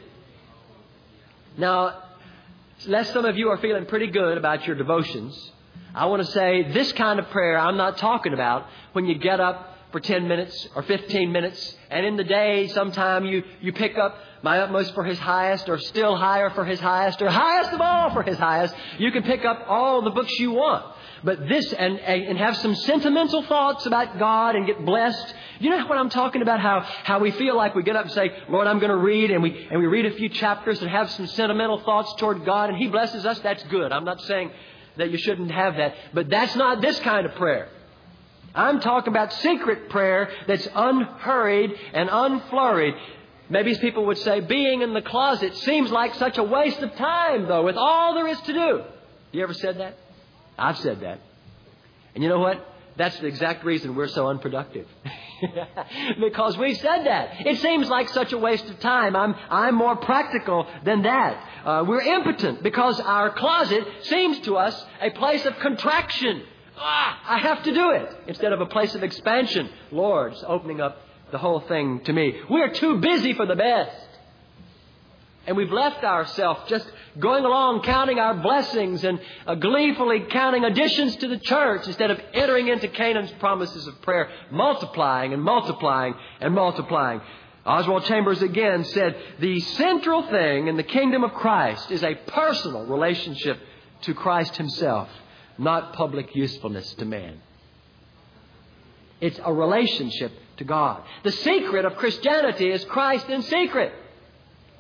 [1.58, 2.04] Now,
[2.86, 5.52] unless some of you are feeling pretty good about your devotions,
[5.94, 9.40] I want to say this kind of prayer I'm not talking about when you get
[9.40, 11.74] up for 10 minutes or 15 minutes.
[11.90, 15.78] And in the day, sometime you, you pick up my utmost for his highest or
[15.80, 18.76] still higher for his highest or highest of all for his highest.
[19.00, 20.84] You can pick up all the books you want.
[21.24, 25.34] But this, and, and have some sentimental thoughts about God and get blessed.
[25.60, 26.60] You know what I'm talking about?
[26.60, 29.32] How, how we feel like we get up and say, Lord, I'm going to read,
[29.32, 32.70] and we, and we read a few chapters and have some sentimental thoughts toward God,
[32.70, 33.40] and He blesses us.
[33.40, 33.94] That's good.
[33.94, 34.52] I'm not saying
[34.98, 35.96] that you shouldn't have that.
[36.14, 37.70] But that's not this kind of prayer.
[38.56, 42.96] I'm talking about secret prayer that's unhurried and unflurried.
[43.50, 47.48] Maybe people would say being in the closet seems like such a waste of time,
[47.48, 48.84] though, with all there is to do.
[49.32, 49.98] You ever said that?
[50.58, 51.20] I've said that.
[52.16, 52.66] And you know what?
[52.98, 54.88] That's the exact reason we're so unproductive.
[56.20, 57.46] because we've said that.
[57.46, 59.16] It seems like such a waste of time.
[59.16, 61.44] I'm, I'm more practical than that.
[61.66, 66.44] Uh, we're impotent because our closet seems to us a place of contraction.
[66.78, 68.16] Ah, I have to do it.
[68.28, 69.70] Instead of a place of expansion.
[69.92, 70.98] Lord's opening up
[71.32, 72.40] the whole thing to me.
[72.50, 74.08] We're too busy for the best.
[75.48, 81.16] And we've left ourselves just going along counting our blessings and uh, gleefully counting additions
[81.18, 86.54] to the church instead of entering into Canaan's promises of prayer, multiplying and multiplying and
[86.54, 87.22] multiplying.
[87.64, 92.86] Oswald Chambers again said, the central thing in the kingdom of Christ is a personal
[92.86, 93.60] relationship
[94.02, 95.10] to Christ himself
[95.58, 97.42] not public usefulness to man.
[99.22, 101.04] It's a relationship to God.
[101.24, 103.94] The secret of Christianity is Christ in secret.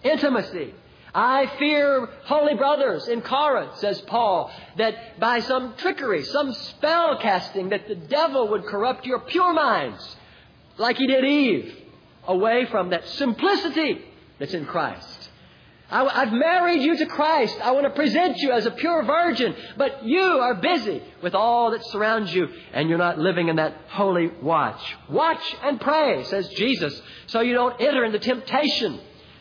[0.03, 0.73] Intimacy.
[1.13, 7.69] I fear, holy brothers, in Corinth, says Paul, that by some trickery, some spell casting,
[7.69, 10.17] that the devil would corrupt your pure minds,
[10.77, 11.73] like he did Eve,
[12.27, 14.03] away from that simplicity
[14.39, 15.14] that's in Christ.
[15.89, 17.57] I, have married you to Christ.
[17.61, 19.55] I want to present you as a pure virgin.
[19.77, 23.75] But you are busy with all that surrounds you and you're not living in that
[23.89, 24.81] holy watch.
[25.09, 28.99] Watch and pray, says Jesus, so you don't enter into temptation,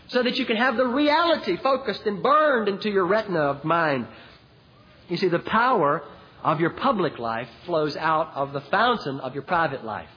[0.09, 4.07] so that you can have the reality focused and burned into your retina of mind.
[5.09, 6.03] You see, the power
[6.43, 10.09] of your public life flows out of the fountain of your private life.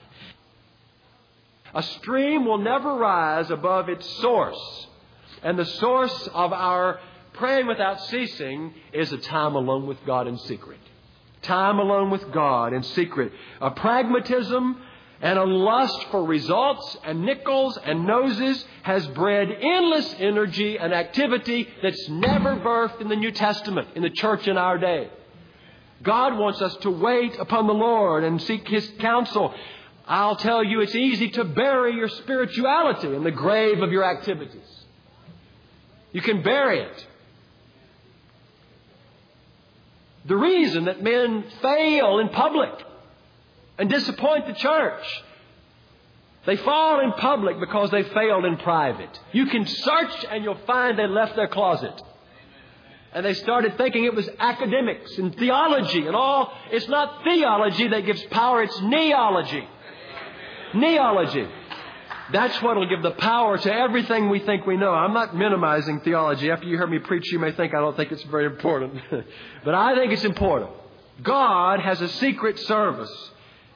[1.74, 4.87] A stream will never rise above its source.
[5.42, 7.00] And the source of our
[7.34, 10.80] praying without ceasing is a time alone with God in secret.
[11.42, 13.32] Time alone with God in secret.
[13.60, 14.80] A pragmatism
[15.20, 21.68] and a lust for results and nickels and noses has bred endless energy and activity
[21.82, 25.08] that's never birthed in the New Testament, in the church in our day.
[26.02, 29.52] God wants us to wait upon the Lord and seek His counsel.
[30.06, 34.77] I'll tell you, it's easy to bury your spirituality in the grave of your activities.
[36.12, 37.06] You can bury it.
[40.26, 42.70] The reason that men fail in public
[43.78, 45.04] and disappoint the church.
[46.46, 49.18] They fall in public because they failed in private.
[49.32, 52.00] You can search and you'll find they left their closet.
[53.12, 56.52] And they started thinking it was academics and theology and all.
[56.70, 59.66] It's not theology that gives power, it's kneeology.
[60.72, 61.50] Kneeology.
[62.32, 64.92] That's what will give the power to everything we think we know.
[64.92, 66.50] I'm not minimizing theology.
[66.50, 69.00] After you hear me preach, you may think I don't think it's very important.
[69.64, 70.70] but I think it's important.
[71.22, 73.30] God has a secret service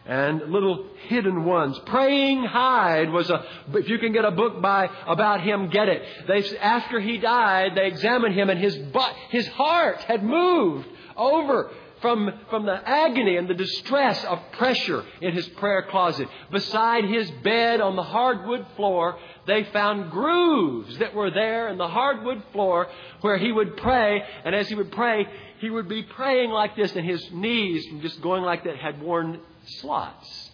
[0.05, 1.79] and little hidden ones.
[1.87, 6.03] Praying Hyde was a, if you can get a book by, about him, get it.
[6.27, 11.71] They, after he died, they examined him and his butt, his heart had moved over
[12.03, 16.29] from, from the agony and the distress of pressure in his prayer closet.
[16.51, 21.89] Beside his bed on the hardwood floor, they found grooves that were there in the
[21.89, 22.89] hardwood floor
[23.23, 25.27] where he would pray, and as he would pray,
[25.61, 29.39] he would be praying like this, and his knees, just going like that, had worn
[29.81, 30.51] slots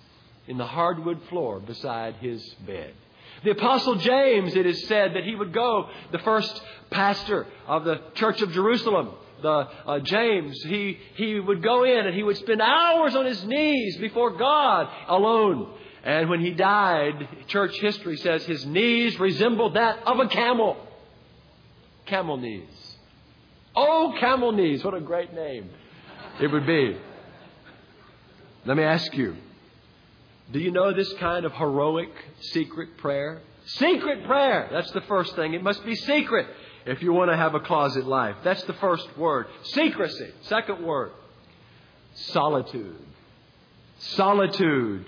[0.46, 2.92] in the hardwood floor beside his bed.
[3.44, 8.00] The Apostle James, it is said that he would go, the first pastor of the
[8.14, 12.60] Church of Jerusalem, the uh, James, he, he would go in and he would spend
[12.60, 15.74] hours on his knees before God alone.
[16.04, 20.76] And when he died, church history says his knees resembled that of a camel.
[22.06, 22.96] Camel knees.
[23.74, 24.84] Oh, camel knees.
[24.84, 25.70] What a great name
[26.40, 26.96] it would be.
[28.64, 29.36] Let me ask you
[30.50, 33.42] do you know this kind of heroic secret prayer?
[33.66, 34.68] Secret prayer.
[34.72, 35.52] That's the first thing.
[35.52, 36.46] It must be secret
[36.86, 38.36] if you want to have a closet life.
[38.44, 39.46] That's the first word.
[39.62, 40.30] Secrecy.
[40.42, 41.12] Second word.
[42.14, 42.98] Solitude.
[43.98, 45.06] Solitude.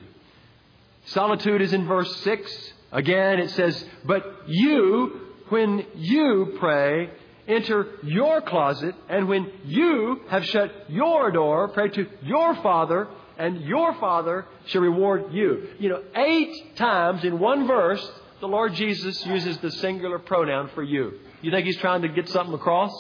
[1.07, 2.73] Solitude is in verse 6.
[2.93, 7.11] Again, it says, But you, when you pray,
[7.47, 13.63] enter your closet, and when you have shut your door, pray to your Father and
[13.63, 15.69] your Father shall reward you.
[15.79, 18.07] You know, eight times in one verse,
[18.41, 21.19] the Lord Jesus uses the singular pronoun for you.
[21.43, 22.93] You think He's trying to get something across?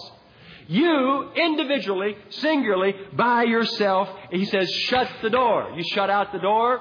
[0.68, 5.72] You, individually, singularly, by yourself, He says, shut the door.
[5.76, 6.80] You shut out the door,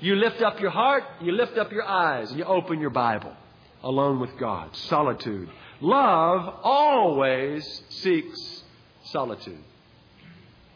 [0.00, 3.32] you lift up your heart, you lift up your eyes, and you open your Bible.
[3.82, 4.74] Alone with God.
[4.76, 5.48] Solitude.
[5.80, 8.62] Love always seeks
[9.04, 9.64] solitude.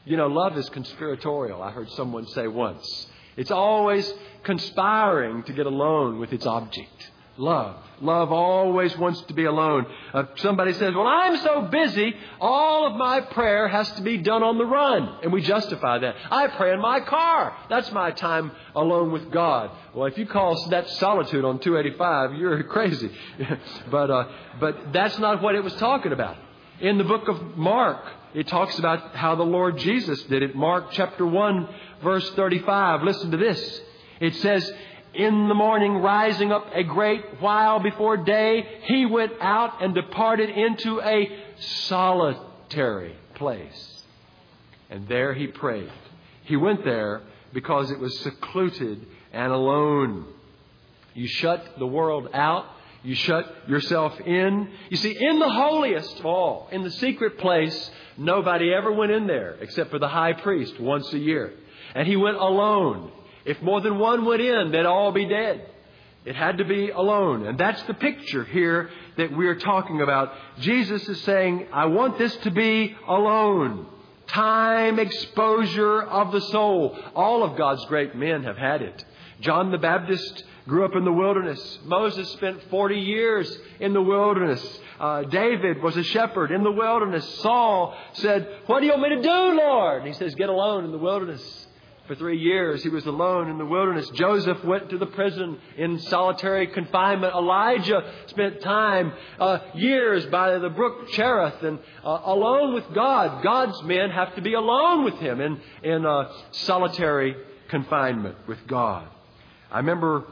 [0.06, 3.06] You know, love is conspiratorial, I heard someone say once.
[3.36, 7.10] It's always conspiring to get alone with its object.
[7.36, 7.76] Love.
[8.00, 9.86] Love always wants to be alone.
[10.12, 14.42] Uh, somebody says, Well, I'm so busy, all of my prayer has to be done
[14.42, 15.18] on the run.
[15.22, 16.14] And we justify that.
[16.30, 17.56] I pray in my car.
[17.68, 19.70] That's my time alone with God.
[19.94, 23.10] Well, if you call that solitude on 285, you're crazy.
[23.90, 24.28] but, uh,
[24.60, 26.36] but that's not what it was talking about.
[26.80, 30.54] In the book of Mark, it talks about how the Lord Jesus did it.
[30.54, 31.68] Mark chapter 1,
[32.02, 33.02] verse 35.
[33.02, 33.80] Listen to this.
[34.20, 34.72] It says,
[35.14, 40.50] In the morning, rising up a great while before day, he went out and departed
[40.50, 44.02] into a solitary place.
[44.90, 45.90] And there he prayed.
[46.44, 47.22] He went there
[47.52, 50.26] because it was secluded and alone.
[51.14, 52.66] You shut the world out
[53.04, 54.70] you shut yourself in.
[54.88, 59.26] You see, in the holiest of all, in the secret place, nobody ever went in
[59.26, 61.52] there except for the high priest once a year.
[61.94, 63.12] And he went alone.
[63.44, 65.66] If more than one went in, they'd all be dead.
[66.24, 67.46] It had to be alone.
[67.46, 70.32] And that's the picture here that we're talking about.
[70.60, 73.86] Jesus is saying, I want this to be alone.
[74.28, 76.98] Time exposure of the soul.
[77.14, 79.04] All of God's great men have had it.
[79.40, 81.78] John the Baptist grew up in the wilderness.
[81.84, 84.80] Moses spent 40 years in the wilderness.
[84.98, 87.28] Uh, David was a shepherd in the wilderness.
[87.40, 89.98] Saul said, What do you want me to do, Lord?
[89.98, 91.63] And he says, Get alone in the wilderness.
[92.06, 94.06] For three years, he was alone in the wilderness.
[94.10, 97.34] Joseph went to the prison in solitary confinement.
[97.34, 103.42] Elijah spent time, uh, years by the brook Cherith and uh, alone with God.
[103.42, 107.36] God's men have to be alone with him in, in uh, solitary
[107.68, 109.08] confinement with God.
[109.70, 110.24] I remember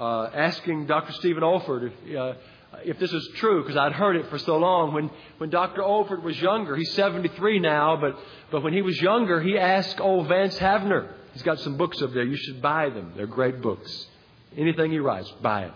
[0.00, 1.12] uh, asking Dr.
[1.12, 2.34] Stephen Olford if, uh,
[2.84, 4.94] if this is true, because I'd heard it for so long.
[4.94, 5.82] When, when Dr.
[5.82, 8.18] Olford was younger, he's 73 now, but,
[8.50, 11.18] but when he was younger, he asked old Vance Havner.
[11.32, 12.24] He's got some books up there.
[12.24, 13.12] You should buy them.
[13.16, 14.06] They're great books.
[14.56, 15.72] Anything he writes, buy it.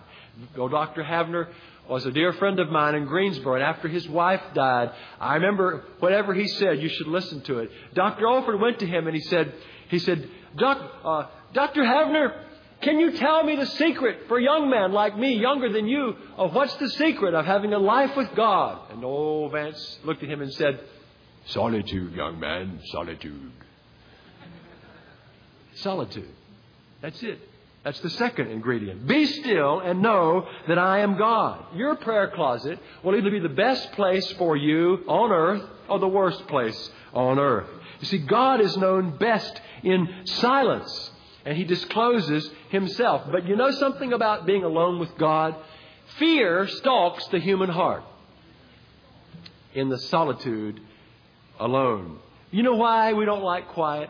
[0.59, 1.03] Old Dr.
[1.03, 1.49] Havner
[1.89, 4.91] was a dear friend of mine in Greensboro, and after his wife died,
[5.21, 7.71] I remember whatever he said, you should listen to it.
[7.95, 8.25] Dr.
[8.25, 9.55] Olford went to him and he said,
[9.89, 11.83] he said, Doc, uh, Dr.
[11.83, 12.33] Havner,
[12.81, 16.17] can you tell me the secret for a young man like me, younger than you,
[16.37, 18.91] of what's the secret of having a life with God?
[18.91, 20.81] And old Vance looked at him and said,
[21.47, 23.53] Solitude, young man, solitude.
[25.77, 26.31] Solitude.
[27.01, 27.39] That's it.
[27.85, 29.07] That's the second ingredient.
[29.07, 31.77] Be still and know that I am God.
[31.77, 36.09] Your prayer closet will either be the best place for you on earth or the
[36.09, 37.69] worst place on earth.
[38.01, 41.11] You see, God is known best in silence
[41.45, 43.23] and he discloses himself.
[43.31, 45.55] But you know something about being alone with God?
[46.19, 48.03] Fear stalks the human heart
[49.75, 50.81] in the solitude
[51.61, 52.19] alone.
[52.51, 54.09] You know why we don't like quiet?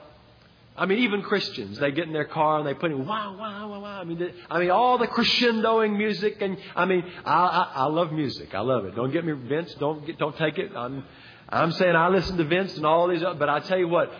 [0.76, 3.68] I mean, even Christians, they get in their car and they put in wow, wow,
[3.68, 4.00] wow, wow.
[4.00, 8.12] I mean, I mean, all the crescendoing music, and I mean, I, I, I love
[8.12, 8.54] music.
[8.54, 8.96] I love it.
[8.96, 9.72] Don't get me, Vince.
[9.78, 10.72] Don't get, don't take it.
[10.74, 11.04] I'm,
[11.48, 14.12] I'm saying I listen to Vince and all these, other, but I tell you what,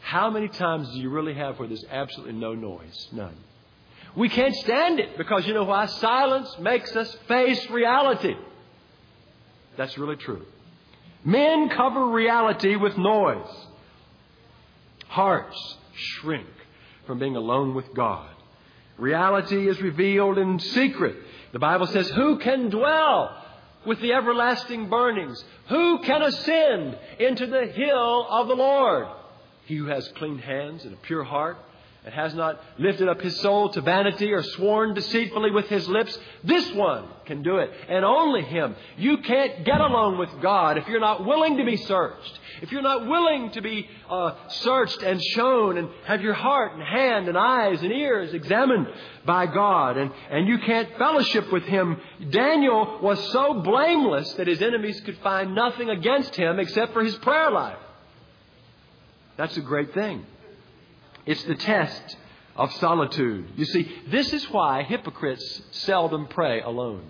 [0.00, 3.08] how many times do you really have where there's absolutely no noise?
[3.12, 3.36] None.
[4.14, 5.86] We can't stand it because you know why?
[5.86, 8.34] Silence makes us face reality.
[9.78, 10.44] That's really true.
[11.24, 13.48] Men cover reality with noise.
[15.08, 16.48] Hearts shrink
[17.06, 18.30] from being alone with God.
[18.98, 21.16] Reality is revealed in secret.
[21.52, 23.36] The Bible says, Who can dwell
[23.86, 25.42] with the everlasting burnings?
[25.68, 29.06] Who can ascend into the hill of the Lord?
[29.64, 31.56] He who has clean hands and a pure heart
[32.04, 36.18] and has not lifted up his soul to vanity or sworn deceitfully with his lips,
[36.42, 38.74] this one can do it, and only him.
[38.96, 42.40] You can't get along with God if you're not willing to be searched.
[42.60, 46.82] If you're not willing to be uh, searched and shown and have your heart and
[46.82, 48.88] hand and eyes and ears examined
[49.24, 52.00] by God, and, and you can't fellowship with him.
[52.30, 57.14] Daniel was so blameless that his enemies could find nothing against him except for his
[57.16, 57.78] prayer life.
[59.36, 60.26] That's a great thing.
[61.26, 62.16] It's the test
[62.56, 63.52] of solitude.
[63.56, 67.04] You see, this is why hypocrites seldom pray alone.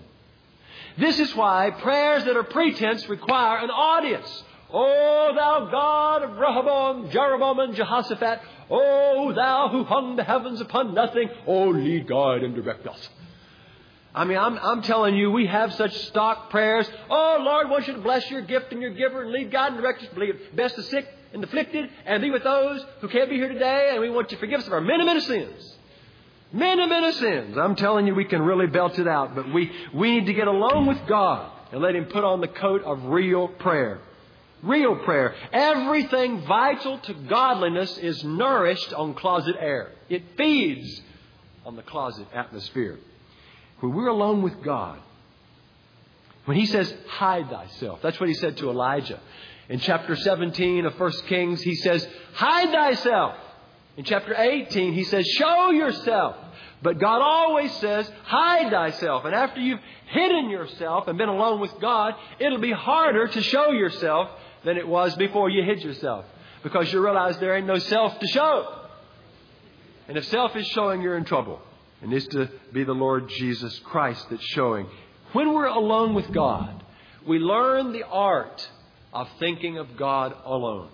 [0.97, 4.43] This is why prayers that are pretense require an audience.
[4.71, 10.93] O thou God of Rehoboam, Jeroboam, and Jehoshaphat, O thou who hung the heavens upon
[10.93, 13.09] nothing, O lead, guide, and direct us.
[14.15, 16.87] I mean, I'm, I'm telling you, we have such stock prayers.
[17.09, 19.81] Oh, Lord, want you to bless your gift and your giver and lead, guide, and
[19.81, 20.09] direct us.
[20.13, 23.89] Believe best the sick and afflicted and be with those who can't be here today.
[23.91, 25.77] And we want you to forgive us of our many, many sins.
[26.51, 27.57] Many, many sins.
[27.57, 29.35] I'm telling you, we can really belt it out.
[29.35, 32.47] But we, we need to get alone with God and let Him put on the
[32.47, 33.99] coat of real prayer.
[34.61, 35.35] Real prayer.
[35.51, 39.91] Everything vital to godliness is nourished on closet air.
[40.09, 41.01] It feeds
[41.65, 42.99] on the closet atmosphere.
[43.79, 44.99] When we're alone with God,
[46.45, 49.19] when He says, hide thyself, that's what He said to Elijah.
[49.73, 53.35] In chapter 17 of 1 Kings, he says, Hide thyself.
[53.97, 56.35] In chapter 18, he says, Show yourself.
[56.83, 59.25] But God always says, Hide thyself.
[59.25, 63.71] And after you've hidden yourself and been alone with God, it'll be harder to show
[63.71, 64.29] yourself
[64.63, 66.25] than it was before you hid yourself.
[66.61, 68.79] Because you realize there ain't no self to show.
[70.07, 71.59] And if self is showing, you're in trouble.
[72.03, 74.85] It needs to be the Lord Jesus Christ that's showing.
[75.31, 76.83] When we're alone with God,
[77.25, 78.69] we learn the art
[79.13, 80.89] of thinking of God alone.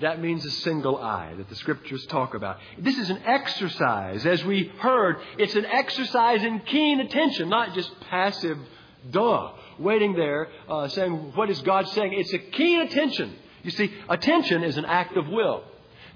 [0.00, 2.58] That means a single eye that the scriptures talk about.
[2.78, 4.24] This is an exercise.
[4.24, 8.58] As we heard, it's an exercise in keen attention, not just passive
[9.10, 12.12] duh, waiting there uh, saying, What is God saying?
[12.12, 13.34] It's a keen attention.
[13.64, 15.64] You see, attention is an act of will.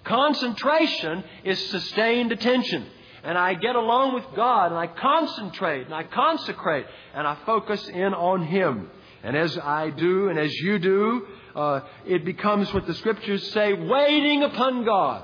[0.05, 2.87] Concentration is sustained attention.
[3.25, 7.87] And I get along with God and I concentrate and I consecrate and I focus
[7.89, 8.91] in on Him.
[9.23, 13.73] And as I do and as you do, uh, it becomes what the scriptures say
[13.73, 15.23] waiting upon God.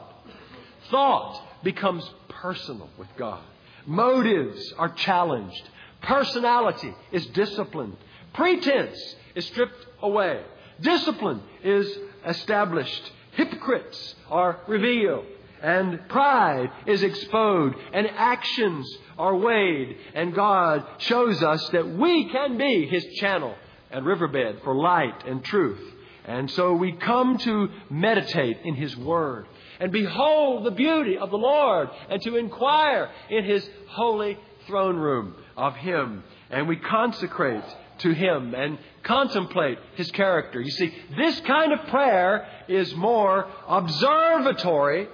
[0.90, 3.42] Thought becomes personal with God.
[3.86, 5.68] Motives are challenged.
[6.02, 7.96] Personality is disciplined.
[8.34, 10.42] Pretense is stripped away.
[10.80, 13.12] Discipline is established.
[13.32, 15.24] Hypocrites are revealed.
[15.60, 17.76] And pride is exposed.
[17.92, 18.86] And actions
[19.18, 19.96] are weighed.
[20.14, 23.56] And God shows us that we can be His channel
[23.90, 25.80] and riverbed for light and truth.
[26.24, 29.46] And so we come to meditate in His Word
[29.80, 35.34] and behold the beauty of the Lord and to inquire in His holy throne room
[35.56, 37.64] of Him and we consecrate
[37.98, 40.60] to Him and contemplate His character.
[40.60, 45.08] You see, this kind of prayer is more observatory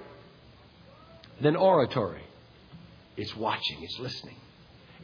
[1.41, 2.21] than oratory.
[3.17, 4.37] It's watching, it's listening.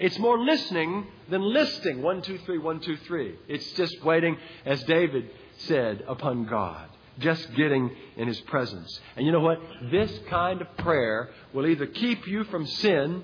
[0.01, 2.01] It's more listening than listing.
[2.01, 3.35] One, two, three, one, two, three.
[3.47, 4.35] It's just waiting,
[4.65, 5.29] as David
[5.59, 6.89] said, upon God.
[7.19, 8.99] Just getting in His presence.
[9.15, 9.59] And you know what?
[9.91, 13.21] This kind of prayer will either keep you from sin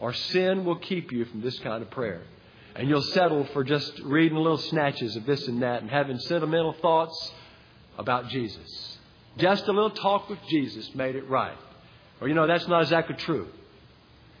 [0.00, 2.22] or sin will keep you from this kind of prayer.
[2.74, 6.72] And you'll settle for just reading little snatches of this and that and having sentimental
[6.82, 7.32] thoughts
[7.98, 8.98] about Jesus.
[9.38, 11.56] Just a little talk with Jesus made it right.
[12.20, 13.46] Or, you know, that's not exactly true.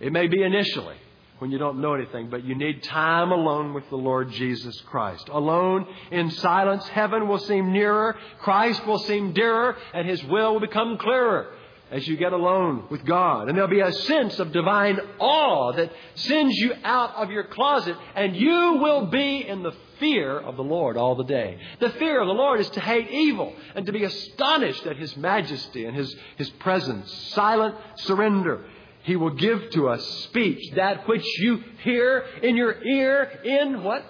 [0.00, 0.96] It may be initially
[1.38, 5.28] when you don't know anything, but you need time alone with the Lord Jesus Christ.
[5.28, 10.60] Alone in silence, heaven will seem nearer, Christ will seem dearer, and His will will
[10.60, 11.52] become clearer
[11.90, 13.48] as you get alone with God.
[13.48, 17.96] And there'll be a sense of divine awe that sends you out of your closet,
[18.14, 21.58] and you will be in the fear of the Lord all the day.
[21.80, 25.16] The fear of the Lord is to hate evil and to be astonished at His
[25.16, 27.12] majesty and His, His presence.
[27.34, 28.64] Silent surrender.
[29.06, 34.04] He will give to us speech, that which you hear in your ear in what?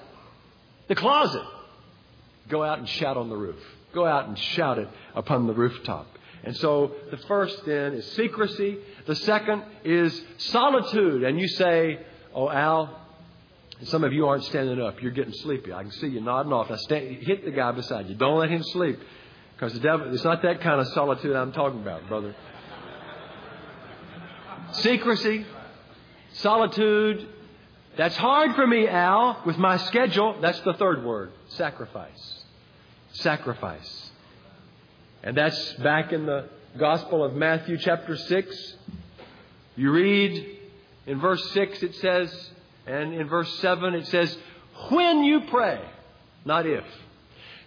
[0.88, 1.44] The closet.
[2.48, 3.62] Go out and shout on the roof.
[3.92, 6.06] Go out and shout it upon the rooftop.
[6.44, 8.78] And so the first then is secrecy.
[9.06, 11.24] The second is solitude.
[11.24, 12.00] And you say,
[12.34, 12.98] Oh, Al,
[13.82, 15.02] some of you aren't standing up.
[15.02, 15.74] You're getting sleepy.
[15.74, 16.70] I can see you nodding off.
[16.70, 18.14] Now stand, hit the guy beside you.
[18.14, 18.98] Don't let him sleep.
[19.56, 22.34] Because the devil, it's not that kind of solitude I'm talking about, brother.
[24.78, 25.46] Secrecy,
[26.34, 27.28] solitude.
[27.96, 30.36] That's hard for me, Al, with my schedule.
[30.40, 32.44] That's the third word sacrifice.
[33.12, 34.10] Sacrifice.
[35.22, 36.48] And that's back in the
[36.78, 38.76] Gospel of Matthew, chapter 6.
[39.76, 40.58] You read
[41.06, 42.50] in verse 6, it says,
[42.86, 44.36] and in verse 7, it says,
[44.90, 45.80] when you pray,
[46.44, 46.84] not if.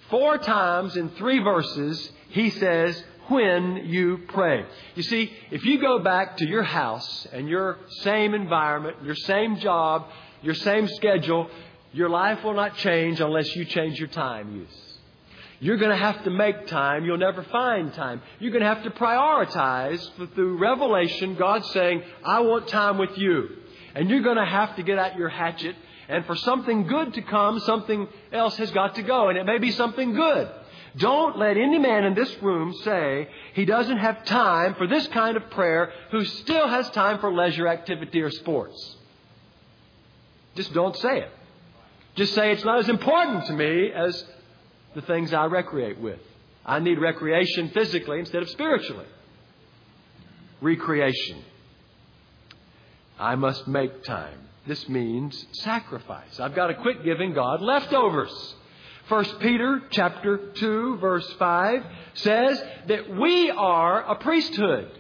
[0.10, 4.66] Four times in three verses, he says, when you pray.
[4.96, 9.58] You see, if you go back to your house and your same environment, your same
[9.58, 10.08] job,
[10.42, 11.50] your same schedule,
[11.94, 14.90] your life will not change unless you change your time use.
[15.62, 17.04] You're going to have to make time.
[17.06, 18.22] You'll never find time.
[18.40, 23.50] You're going to have to prioritize through revelation, God saying, I want time with you.
[23.94, 25.76] And you're going to have to get out your hatchet.
[26.08, 29.30] And for something good to come, something else has got to go.
[29.30, 30.50] And it may be something good.
[31.00, 35.38] Don't let any man in this room say he doesn't have time for this kind
[35.38, 38.98] of prayer who still has time for leisure activity or sports.
[40.56, 41.32] Just don't say it.
[42.16, 44.26] Just say it's not as important to me as
[44.94, 46.20] the things I recreate with.
[46.66, 49.06] I need recreation physically instead of spiritually.
[50.60, 51.42] Recreation.
[53.18, 54.38] I must make time.
[54.68, 56.42] This means sacrifice.
[56.42, 58.56] I've got to quit giving God leftovers.
[59.10, 61.84] 1 Peter chapter 2 verse 5
[62.14, 64.92] says that we are a priesthood.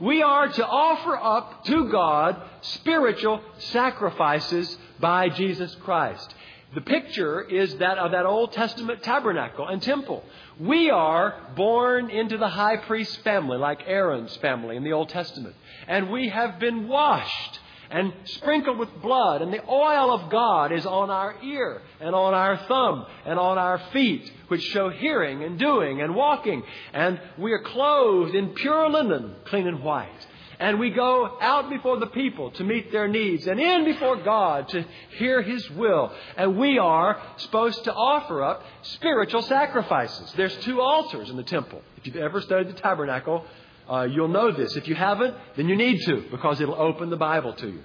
[0.00, 6.34] We are to offer up to God spiritual sacrifices by Jesus Christ.
[6.74, 10.24] The picture is that of that Old Testament tabernacle and temple.
[10.58, 15.54] We are born into the high priest's family, like Aaron's family in the Old Testament.
[15.86, 17.60] And we have been washed
[17.90, 22.34] and sprinkled with blood, and the oil of God is on our ear and on
[22.34, 26.62] our thumb and on our feet, which show hearing and doing and walking.
[26.92, 30.26] And we are clothed in pure linen, clean and white.
[30.58, 34.68] And we go out before the people to meet their needs and in before God
[34.70, 34.86] to
[35.18, 36.12] hear His will.
[36.36, 40.32] And we are supposed to offer up spiritual sacrifices.
[40.34, 41.82] There's two altars in the temple.
[41.98, 43.44] If you've ever studied the tabernacle,
[43.90, 44.76] uh, you'll know this.
[44.76, 47.82] If you haven't, then you need to because it'll open the Bible to you.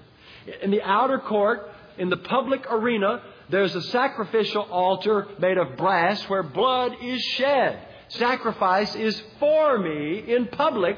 [0.61, 6.21] In the outer court, in the public arena, there's a sacrificial altar made of brass
[6.29, 7.79] where blood is shed.
[8.07, 10.97] Sacrifice is for me in public.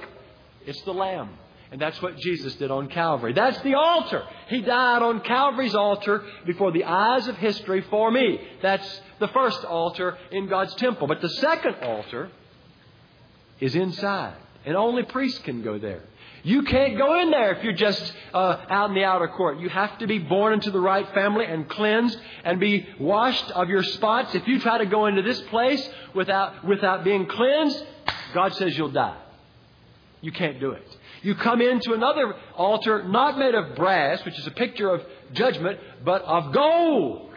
[0.65, 1.29] It's the Lamb.
[1.71, 3.33] And that's what Jesus did on Calvary.
[3.33, 4.23] That's the altar.
[4.47, 8.39] He died on Calvary's altar before the eyes of history for me.
[8.61, 11.07] That's the first altar in God's temple.
[11.07, 12.29] But the second altar
[13.59, 14.35] is inside.
[14.65, 16.03] And only priests can go there.
[16.43, 19.59] You can't go in there if you're just uh, out in the outer court.
[19.59, 23.69] You have to be born into the right family and cleansed and be washed of
[23.69, 24.35] your spots.
[24.35, 27.81] If you try to go into this place without, without being cleansed,
[28.33, 29.17] God says you'll die.
[30.19, 30.97] You can't do it.
[31.21, 35.01] You come into another altar not made of brass, which is a picture of
[35.31, 37.31] judgment, but of gold.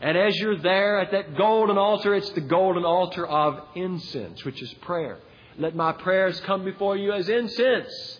[0.00, 4.62] And as you're there at that golden altar, it's the golden altar of incense, which
[4.62, 5.18] is prayer.
[5.58, 8.18] Let my prayers come before you as incense.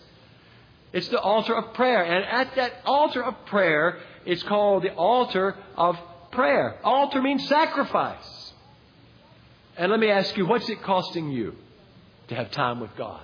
[0.91, 2.03] It's the altar of prayer.
[2.03, 5.97] And at that altar of prayer, it's called the altar of
[6.31, 6.79] prayer.
[6.83, 8.53] Altar means sacrifice.
[9.75, 11.55] And let me ask you, what's it costing you
[12.27, 13.21] to have time with God?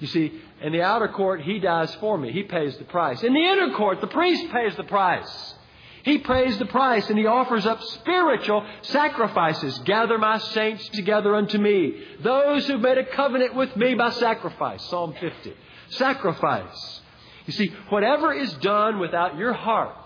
[0.00, 2.32] You see, in the outer court, He dies for me.
[2.32, 3.22] He pays the price.
[3.22, 5.54] In the inner court, the priest pays the price.
[6.04, 9.78] He pays the price and he offers up spiritual sacrifices.
[9.80, 12.02] Gather my saints together unto me.
[12.20, 14.82] Those who've made a covenant with me by sacrifice.
[14.88, 15.54] Psalm 50.
[15.90, 17.00] Sacrifice.
[17.46, 19.96] You see, whatever is done without your heart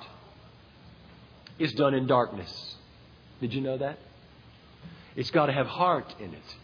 [1.59, 2.76] is done in darkness.
[3.40, 3.99] Did you know that?
[5.14, 6.57] It's got to have heart in it.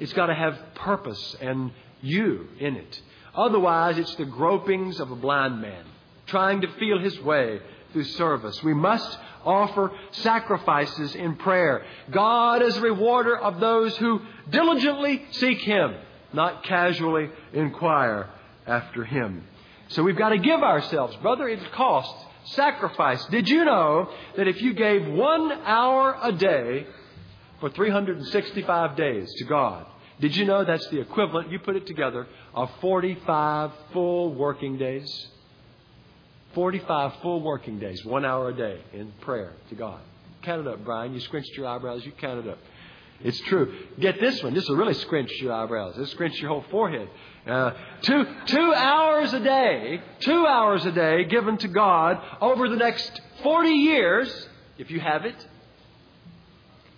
[0.00, 1.70] It's got to have purpose and
[2.02, 3.00] you in it.
[3.34, 5.84] Otherwise, it's the gropings of a blind man
[6.26, 7.60] trying to feel his way
[7.92, 8.62] through service.
[8.62, 11.84] We must offer sacrifices in prayer.
[12.10, 14.20] God is a rewarder of those who
[14.50, 15.94] diligently seek Him,
[16.32, 18.30] not casually inquire
[18.66, 19.44] after Him.
[19.88, 21.16] So we've got to give ourselves.
[21.16, 23.24] Brother, it costs sacrifice.
[23.26, 26.86] Did you know that if you gave one hour a day
[27.60, 29.86] for 365 days to God,
[30.20, 35.28] did you know that's the equivalent, you put it together, of 45 full working days?
[36.54, 40.00] 45 full working days, one hour a day in prayer to God.
[40.42, 41.14] Count it up, Brian.
[41.14, 42.58] You scrunched your eyebrows, you count it up.
[43.22, 43.74] It's true.
[43.98, 44.54] Get this one.
[44.54, 45.94] This will really scrunch your eyebrows.
[45.94, 47.08] This will scrunch your whole forehead.
[47.46, 47.72] Uh,
[48.02, 53.20] two, two hours a day, two hours a day given to God over the next
[53.42, 54.48] 40 years,
[54.78, 55.46] if you have it,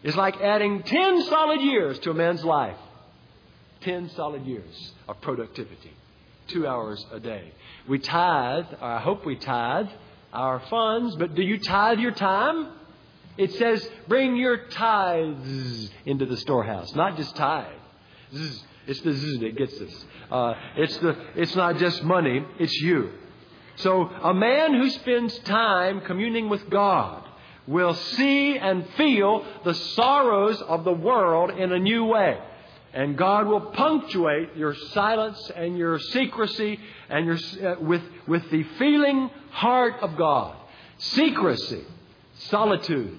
[0.05, 2.77] is like adding 10 solid years to a man's life.
[3.81, 5.93] 10 solid years of productivity.
[6.49, 7.53] Two hours a day.
[7.89, 9.89] We tithe, or I hope we tithe
[10.33, 12.69] our funds, but do you tithe your time?
[13.39, 17.67] It says, bring your tithes into the storehouse, not just tithe.
[18.87, 20.05] It's the zzz that gets us.
[20.31, 23.11] Uh, it's, the, it's not just money, it's you.
[23.77, 27.25] So a man who spends time communing with God
[27.67, 32.39] will see and feel the sorrows of the world in a new way.
[32.95, 36.79] And God will punctuate your silence and your secrecy
[37.09, 37.37] and your,
[37.67, 40.57] uh, with, with the feeling heart of God.
[40.99, 41.85] Secrecy,
[42.35, 43.19] solitude,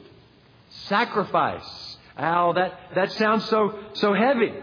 [0.69, 1.97] sacrifice.
[2.15, 4.53] Al, that, that sounds so, so heavy.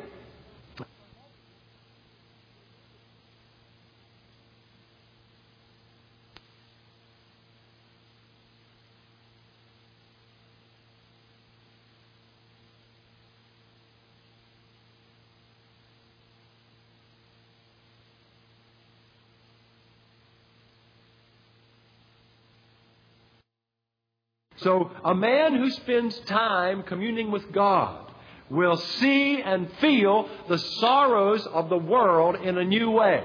[24.62, 28.11] So a man who spends time communing with God
[28.50, 33.24] will see and feel the sorrows of the world in a new way.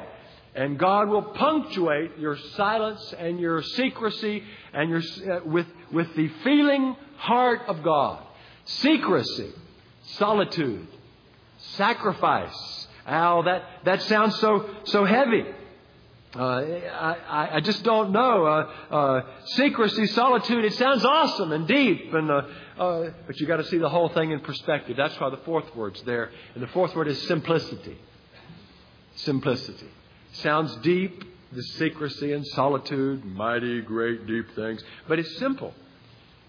[0.53, 6.29] And God will punctuate your silence and your secrecy and your, uh, with, with the
[6.45, 8.23] feeling heart of God.
[8.63, 9.51] Secrecy,
[10.13, 10.88] solitude,
[11.57, 12.88] sacrifice.
[13.05, 15.43] Al, that, that sounds so, so heavy.
[16.36, 18.45] Uh, I, I, just don't know.
[18.45, 22.27] Uh, uh, secrecy, solitude, it sounds awesome and deep, and,
[22.77, 24.97] but you've got to see the whole thing in perspective.
[24.97, 26.31] That's why the fourth word's there.
[26.53, 27.97] And the fourth word is simplicity.
[29.15, 29.88] Simplicity.
[30.33, 31.23] Sounds deep,
[31.53, 35.73] the secrecy and solitude, mighty, great, deep things, but it's simple.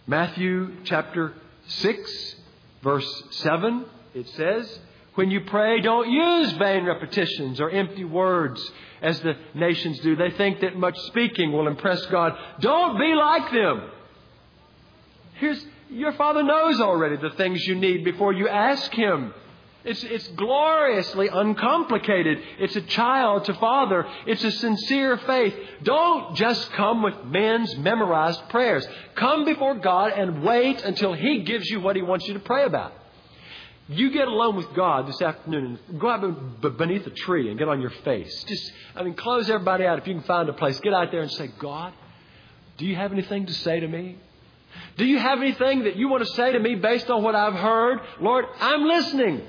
[0.09, 1.33] Matthew chapter
[1.69, 2.37] 6,
[2.83, 4.81] verse 7, it says,
[5.17, 8.63] When you pray, don't use vain repetitions or empty words
[9.01, 10.15] as the nations do.
[10.15, 12.35] They think that much speaking will impress God.
[12.61, 13.91] Don't be like them.
[15.35, 19.33] Here's, your Father knows already the things you need before you ask Him.
[19.85, 22.39] It's, it's gloriously uncomplicated.
[22.59, 24.07] It's a child to Father.
[24.27, 25.55] It's a sincere faith.
[25.83, 28.87] Don't just come with men's memorized prayers.
[29.15, 32.65] Come before God and wait until He gives you what He wants you to pray
[32.65, 32.93] about.
[33.89, 37.69] You get alone with God this afternoon and go out beneath a tree and get
[37.69, 38.45] on your face.
[38.45, 40.81] Just, I mean, close everybody out if you can find a place.
[40.81, 41.93] Get out there and say, God,
[42.79, 44.19] do you have anything to say to me?
[44.97, 47.55] Do you have anything that you want to say to me based on what I've
[47.55, 48.01] heard?
[48.21, 49.43] Lord, I'm listening.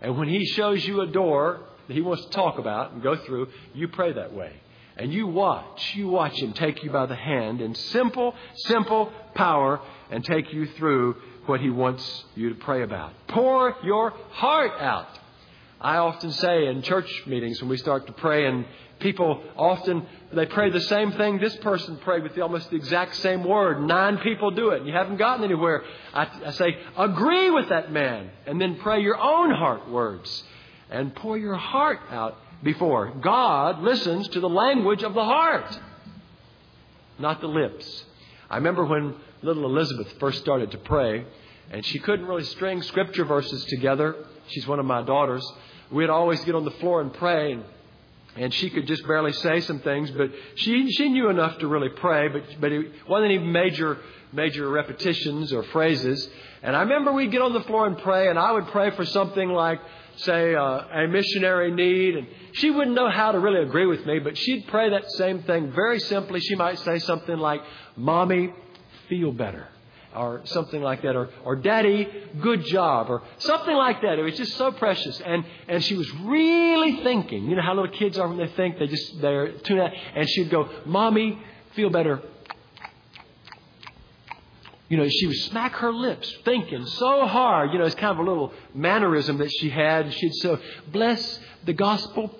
[0.00, 3.16] And when He shows you a door that He wants to talk about and go
[3.16, 4.52] through, you pray that way.
[4.96, 9.80] And you watch, you watch Him take you by the hand in simple, simple power
[10.10, 11.16] and take you through
[11.48, 13.12] what He wants you to pray about.
[13.28, 15.08] Pour your heart out.
[15.80, 18.66] I often say in church meetings when we start to pray, and
[18.98, 23.14] people often they pray the same thing this person prayed with the, almost the exact
[23.16, 23.80] same word.
[23.80, 25.84] Nine people do it, and you haven't gotten anywhere.
[26.12, 30.42] I, I say, agree with that man, and then pray your own heart words,
[30.90, 33.12] and pour your heart out before.
[33.20, 35.78] God listens to the language of the heart,
[37.18, 38.04] not the lips.
[38.50, 41.26] I remember when little Elizabeth first started to pray,
[41.70, 44.16] and she couldn't really string scripture verses together.
[44.48, 45.44] She's one of my daughters.
[45.90, 47.64] We'd always get on the floor and pray, and,
[48.36, 51.90] and she could just barely say some things, but she she knew enough to really
[51.90, 53.98] pray, but but it wasn't even major
[54.32, 56.28] major repetitions or phrases.
[56.62, 59.04] And I remember we'd get on the floor and pray, and I would pray for
[59.04, 59.80] something like,
[60.20, 64.18] say, uh, a missionary need, and she wouldn't know how to really agree with me,
[64.18, 66.40] but she'd pray that same thing very simply.
[66.40, 67.62] She might say something like,
[67.96, 68.52] "Mommy,
[69.08, 69.68] feel better."
[70.16, 72.08] or something like that, or, or Daddy,
[72.40, 74.18] good job, or something like that.
[74.18, 75.20] It was just so precious.
[75.20, 77.44] And, and she was really thinking.
[77.44, 78.78] You know how little kids are when they think?
[78.78, 79.92] They just, they're tuned out.
[80.14, 81.38] And she'd go, Mommy,
[81.74, 82.22] feel better.
[84.88, 87.72] You know, she would smack her lips, thinking so hard.
[87.72, 90.12] You know, it's kind of a little mannerism that she had.
[90.14, 90.56] She'd say,
[90.90, 92.34] Bless the gospel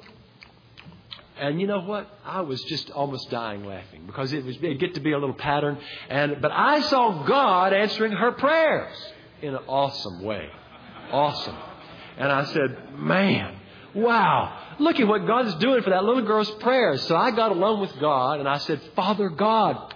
[1.40, 2.08] and you know what?
[2.24, 5.34] I was just almost dying laughing because it was it get to be a little
[5.34, 5.78] pattern.
[6.08, 8.96] And but I saw God answering her prayers
[9.40, 10.48] in an awesome way,
[11.12, 11.56] awesome.
[12.16, 13.56] And I said, "Man,
[13.94, 14.74] wow!
[14.80, 17.80] Look at what God is doing for that little girl's prayers." So I got alone
[17.80, 19.94] with God and I said, "Father God."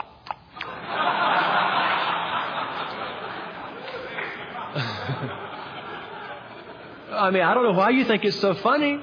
[7.22, 8.98] I mean, I don't know why you think it's so funny.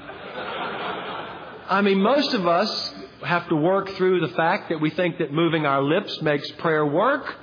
[1.69, 2.93] I mean, most of us
[3.23, 6.85] have to work through the fact that we think that moving our lips makes prayer
[6.85, 7.33] work.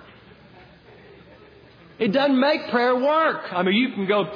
[1.98, 3.54] It doesn't make prayer work.
[3.54, 4.30] I mean, you can go,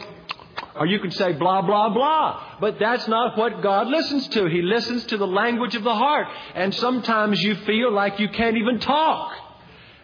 [0.77, 2.57] or you can say blah, blah, blah.
[2.59, 4.47] But that's not what God listens to.
[4.47, 6.27] He listens to the language of the heart.
[6.55, 9.35] And sometimes you feel like you can't even talk.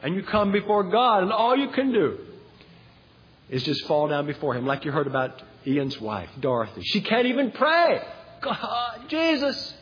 [0.03, 2.18] And you come before God, and all you can do
[3.49, 6.83] is just fall down before Him, like you heard about Ian's wife, Dorothy.
[6.83, 8.01] She can't even pray.
[8.41, 9.75] God, Jesus.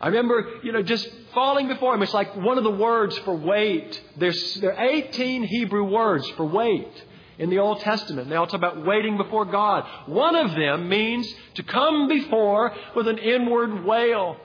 [0.00, 2.02] I remember, you know, just falling before him.
[2.02, 4.00] It's like one of the words for wait.
[4.18, 7.04] There's, there are 18 Hebrew words for wait
[7.38, 8.28] in the Old Testament.
[8.28, 9.86] They all talk about waiting before God.
[10.06, 14.36] One of them means to come before with an inward wail.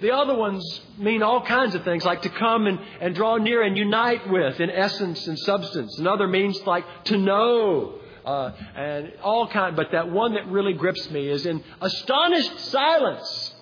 [0.00, 0.62] The other ones
[0.98, 4.60] mean all kinds of things, like to come and, and draw near and unite with
[4.60, 5.98] in essence and substance.
[5.98, 9.76] Another means like to know uh, and all kind.
[9.76, 13.54] But that one that really grips me is in astonished silence.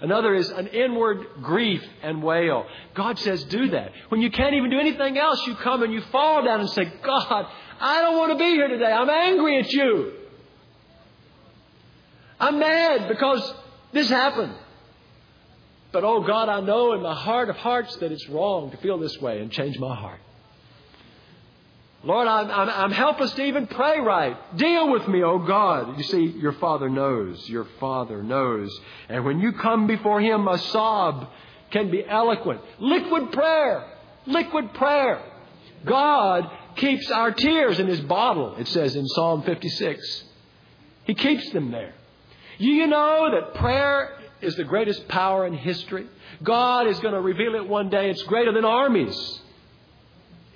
[0.00, 2.66] Another is an inward grief and wail.
[2.94, 3.92] God says, do that.
[4.08, 6.92] When you can't even do anything else, you come and you fall down and say,
[7.02, 7.46] God,
[7.80, 8.90] I don't want to be here today.
[8.90, 10.12] I'm angry at you.
[12.40, 13.54] I'm mad because
[13.92, 14.54] this happened.
[15.92, 18.98] But oh God, I know in my heart of hearts that it's wrong to feel
[18.98, 20.20] this way and change my heart.
[22.04, 24.36] Lord, I'm, I'm, I'm, helpless to even pray right.
[24.58, 25.96] Deal with me, oh God.
[25.96, 27.48] You see, your Father knows.
[27.48, 28.70] Your Father knows.
[29.08, 31.30] And when you come before Him, a sob
[31.70, 32.60] can be eloquent.
[32.78, 33.90] Liquid prayer.
[34.26, 35.22] Liquid prayer.
[35.86, 40.24] God keeps our tears in His bottle, it says in Psalm 56.
[41.04, 41.94] He keeps them there.
[42.58, 46.06] You know that prayer is the greatest power in history.
[46.42, 48.10] God is going to reveal it one day.
[48.10, 49.40] It's greater than armies.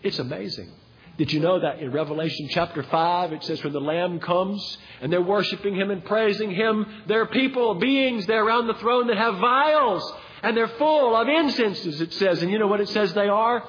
[0.03, 0.73] It's amazing.
[1.19, 5.12] Did you know that in Revelation chapter 5 it says when the Lamb comes and
[5.12, 9.16] they're worshiping Him and praising Him, there are people, beings there around the throne that
[9.16, 10.12] have vials
[10.45, 12.41] and they're full of incenses, it says.
[12.41, 13.69] And you know what it says they are?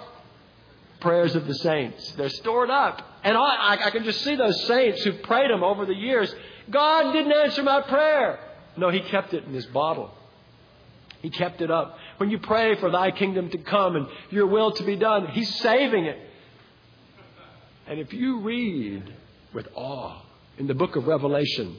[1.00, 2.12] Prayers of the saints.
[2.12, 3.02] They're stored up.
[3.24, 6.34] And I, I can just see those saints who prayed them over the years.
[6.70, 8.39] God didn't answer my prayer.
[8.78, 10.12] No, He kept it in His bottle.
[11.24, 11.97] He kept it up.
[12.18, 15.54] When you pray for Thy kingdom to come and your will to be done, He's
[15.62, 16.29] saving it.
[17.90, 19.12] And if you read
[19.52, 20.22] with awe
[20.60, 21.76] in the book of Revelation,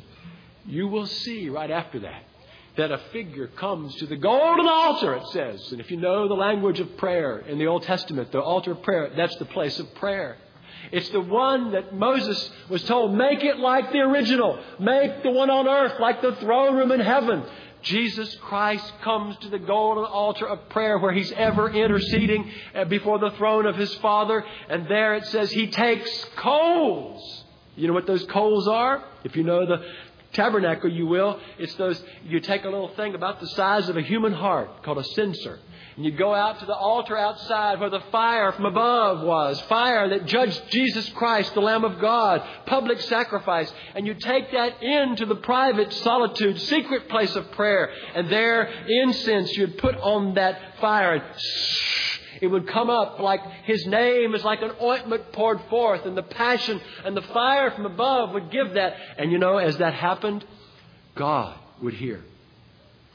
[0.66, 2.24] you will see right after that
[2.76, 5.70] that a figure comes to the golden altar, it says.
[5.70, 8.82] And if you know the language of prayer in the Old Testament, the altar of
[8.82, 10.36] prayer, that's the place of prayer.
[10.90, 14.58] It's the one that Moses was told, make it like the original.
[14.80, 17.44] Make the one on earth like the throne room in heaven.
[17.82, 23.18] Jesus Christ comes to the golden altar of prayer where he's ever interceding uh, before
[23.18, 24.44] the throne of his Father.
[24.68, 27.44] And there it says he takes coals.
[27.76, 29.04] You know what those coals are?
[29.24, 29.84] If you know the
[30.32, 31.40] tabernacle, you will.
[31.58, 34.98] It's those, you take a little thing about the size of a human heart called
[34.98, 35.58] a censer.
[36.00, 40.08] And you go out to the altar outside where the fire from above was, fire
[40.08, 43.70] that judged Jesus Christ, the Lamb of God, public sacrifice.
[43.94, 47.92] And you take that into the private solitude, secret place of prayer.
[48.14, 51.24] And there, incense you'd put on that fire and
[52.40, 56.22] it would come up like his name is like an ointment poured forth, and the
[56.22, 58.96] passion and the fire from above would give that.
[59.18, 60.46] And you know, as that happened,
[61.14, 62.24] God would hear.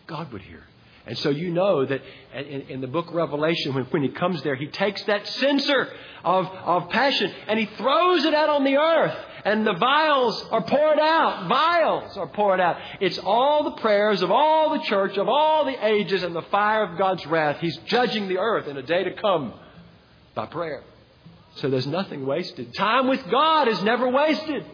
[0.05, 0.61] God would hear.
[1.07, 2.01] And so you know that
[2.33, 5.93] in, in the book of Revelation, when, when he comes there, he takes that censer
[6.23, 9.15] of, of passion and he throws it out on the earth.
[9.45, 11.47] And the vials are poured out.
[11.47, 12.77] Vials are poured out.
[12.99, 16.83] It's all the prayers of all the church, of all the ages, and the fire
[16.83, 17.57] of God's wrath.
[17.61, 19.53] He's judging the earth in a day to come
[20.33, 20.83] by prayer.
[21.57, 22.73] So there's nothing wasted.
[22.73, 24.65] Time with God is never wasted.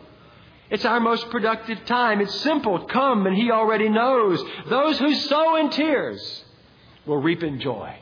[0.71, 2.21] It's our most productive time.
[2.21, 2.85] It's simple.
[2.85, 4.41] Come, and He already knows.
[4.69, 6.43] Those who sow in tears
[7.05, 7.97] will reap in joy.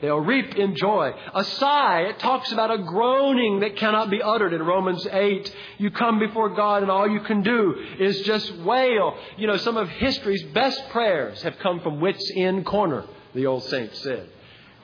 [0.00, 1.12] They'll reap in joy.
[1.34, 5.54] A sigh, it talks about a groaning that cannot be uttered in Romans 8.
[5.78, 9.16] You come before God and all you can do is just wail.
[9.36, 13.04] You know, some of history's best prayers have come from wits end corner,
[13.34, 14.28] the old saint said.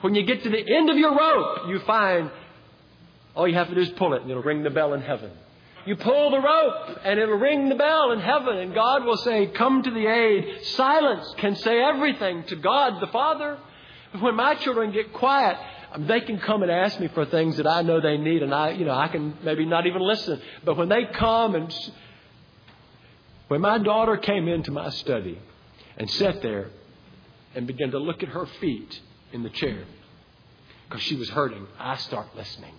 [0.01, 2.29] When you get to the end of your rope, you find
[3.35, 5.31] all you have to do is pull it and it'll ring the bell in heaven.
[5.85, 9.47] You pull the rope and it'll ring the bell in heaven and God will say,
[9.47, 10.65] come to the aid.
[10.67, 13.57] Silence can say everything to God the Father.
[14.19, 15.57] When my children get quiet,
[15.93, 18.53] um, they can come and ask me for things that I know they need and
[18.53, 20.41] I, you know, I can maybe not even listen.
[20.63, 21.73] But when they come and
[23.47, 25.37] when my daughter came into my study
[25.97, 26.69] and sat there
[27.53, 28.99] and began to look at her feet
[29.31, 29.83] in the chair
[30.89, 32.73] because she was hurting, I start listening.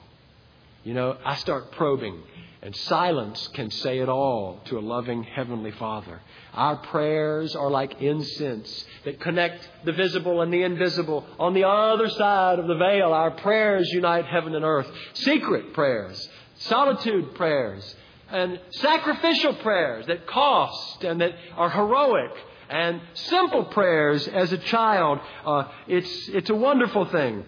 [0.82, 2.22] You know, I start probing,
[2.66, 6.20] and silence can say it all to a loving Heavenly Father.
[6.52, 11.24] Our prayers are like incense that connect the visible and the invisible.
[11.38, 14.88] On the other side of the veil, our prayers unite heaven and earth.
[15.12, 17.94] Secret prayers, solitude prayers,
[18.32, 22.32] and sacrificial prayers that cost and that are heroic
[22.68, 25.20] and simple prayers as a child.
[25.44, 27.44] Uh, it's, it's a wonderful thing.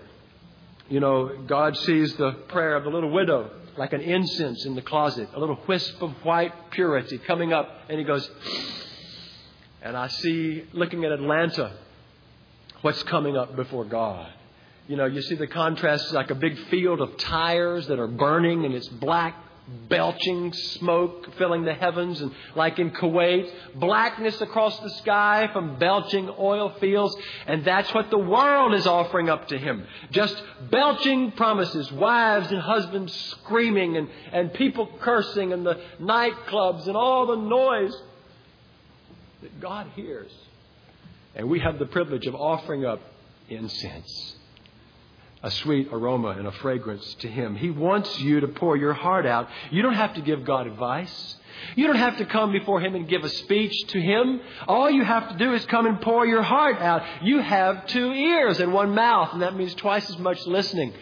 [0.88, 4.82] You know, God sees the prayer of the little widow like an incense in the
[4.82, 8.28] closet, a little wisp of white purity coming up, and He goes,
[9.82, 11.72] and I see, looking at Atlanta,
[12.82, 14.30] what's coming up before God.
[14.88, 18.06] You know, you see the contrast is like a big field of tires that are
[18.06, 19.36] burning and it's black
[19.88, 26.30] belching smoke filling the heavens, and like in Kuwait, blackness across the sky from belching
[26.38, 27.14] oil fields.
[27.46, 29.86] And that's what the world is offering up to him.
[30.10, 36.96] Just belching promises, wives and husbands screaming, and, and people cursing, and the nightclubs, and
[36.96, 37.94] all the noise
[39.42, 40.32] that God hears.
[41.34, 43.00] And we have the privilege of offering up
[43.48, 44.34] incense
[45.42, 47.54] a sweet aroma and a fragrance to Him.
[47.54, 49.48] He wants you to pour your heart out.
[49.70, 51.36] You don't have to give God advice.
[51.76, 54.40] You don't have to come before Him and give a speech to Him.
[54.66, 57.02] All you have to do is come and pour your heart out.
[57.22, 60.92] You have two ears and one mouth, and that means twice as much listening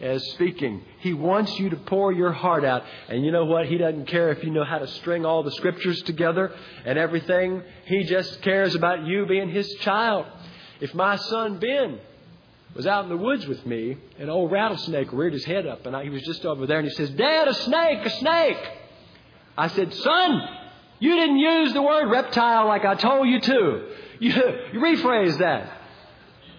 [0.00, 0.82] as speaking.
[0.98, 2.82] He wants you to pour your heart out.
[3.08, 3.66] And you know what?
[3.66, 6.52] He doesn't care if you know how to string all the scriptures together
[6.84, 7.62] and everything.
[7.86, 10.26] He just cares about you being His child.
[10.80, 12.00] If my son Ben
[12.74, 15.94] was out in the woods with me, and old rattlesnake reared his head up, and
[15.94, 18.70] I, he was just over there, and he says, Dad, a snake, a snake.
[19.56, 20.48] I said, Son,
[20.98, 23.88] you didn't use the word reptile like I told you to.
[24.22, 24.30] You,
[24.72, 25.82] you rephrase that.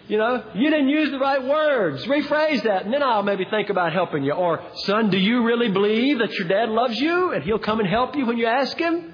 [0.09, 2.03] You know, you didn't use the right words.
[2.05, 4.34] Rephrase that, and then I'll maybe think about helping you.
[4.34, 7.88] Or, son, do you really believe that your dad loves you and he'll come and
[7.88, 9.14] help you when you ask him?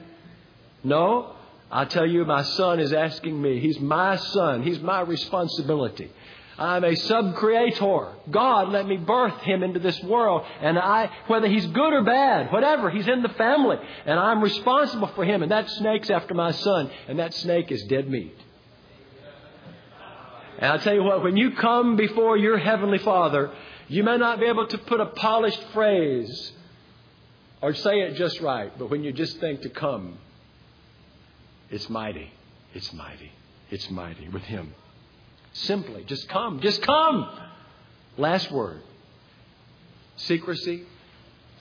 [0.84, 1.36] No.
[1.72, 3.60] I tell you, my son is asking me.
[3.60, 4.64] He's my son.
[4.64, 6.12] He's my responsibility.
[6.60, 8.10] I'm a sub-creator.
[8.30, 10.44] God let me birth him into this world.
[10.62, 13.78] And I, whether he's good or bad, whatever, he's in the family.
[14.06, 15.42] And I'm responsible for him.
[15.42, 16.92] And that snake's after my son.
[17.08, 18.36] And that snake is dead meat.
[20.58, 23.52] And I'll tell you what, when you come before your Heavenly Father,
[23.88, 26.52] you may not be able to put a polished phrase
[27.62, 30.18] or say it just right, but when you just think to come,
[31.70, 32.32] it's mighty.
[32.74, 33.32] It's mighty.
[33.70, 34.74] It's mighty with Him.
[35.54, 36.60] Simply, just come.
[36.62, 37.30] Just come.
[38.18, 38.82] Last word
[40.18, 40.84] secrecy,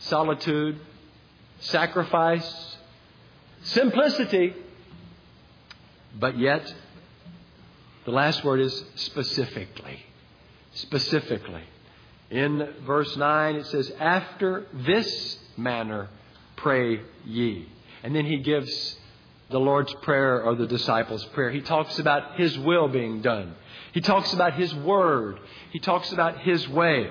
[0.00, 0.78] solitude,
[1.60, 2.76] sacrifice,
[3.62, 4.52] simplicity,
[6.18, 6.74] but yet
[8.04, 10.04] the last word is specifically.
[10.74, 11.62] Specifically.
[12.30, 16.08] In verse 9, it says, After this manner
[16.56, 17.68] pray ye.
[18.02, 18.96] And then he gives
[19.50, 21.50] the Lord's Prayer or the disciples' prayer.
[21.50, 23.54] He talks about His will being done.
[23.98, 25.40] He talks about His Word.
[25.72, 27.10] He talks about His way.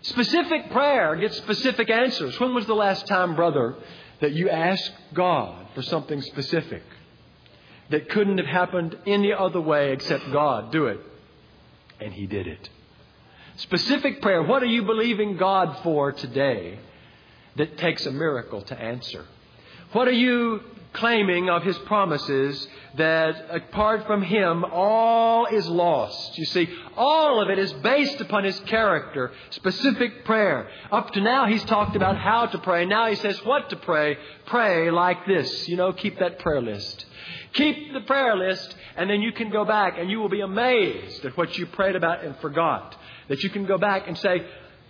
[0.00, 2.40] Specific prayer gets specific answers.
[2.40, 3.76] When was the last time, brother,
[4.22, 6.82] that you asked God for something specific
[7.90, 10.98] that couldn't have happened any other way except God do it?
[12.00, 12.70] And He did it.
[13.56, 14.42] Specific prayer.
[14.42, 16.78] What are you believing God for today
[17.56, 19.26] that takes a miracle to answer?
[19.92, 20.62] What are you
[20.94, 22.66] claiming of his promises
[22.96, 26.38] that apart from him, all is lost.
[26.38, 30.68] You see, all of it is based upon his character, specific prayer.
[30.92, 32.86] Up to now, he's talked about how to pray.
[32.86, 34.16] Now he says what to pray.
[34.46, 35.68] Pray like this.
[35.68, 37.04] You know, keep that prayer list.
[37.54, 41.24] Keep the prayer list, and then you can go back and you will be amazed
[41.24, 42.96] at what you prayed about and forgot.
[43.28, 44.46] That you can go back and say,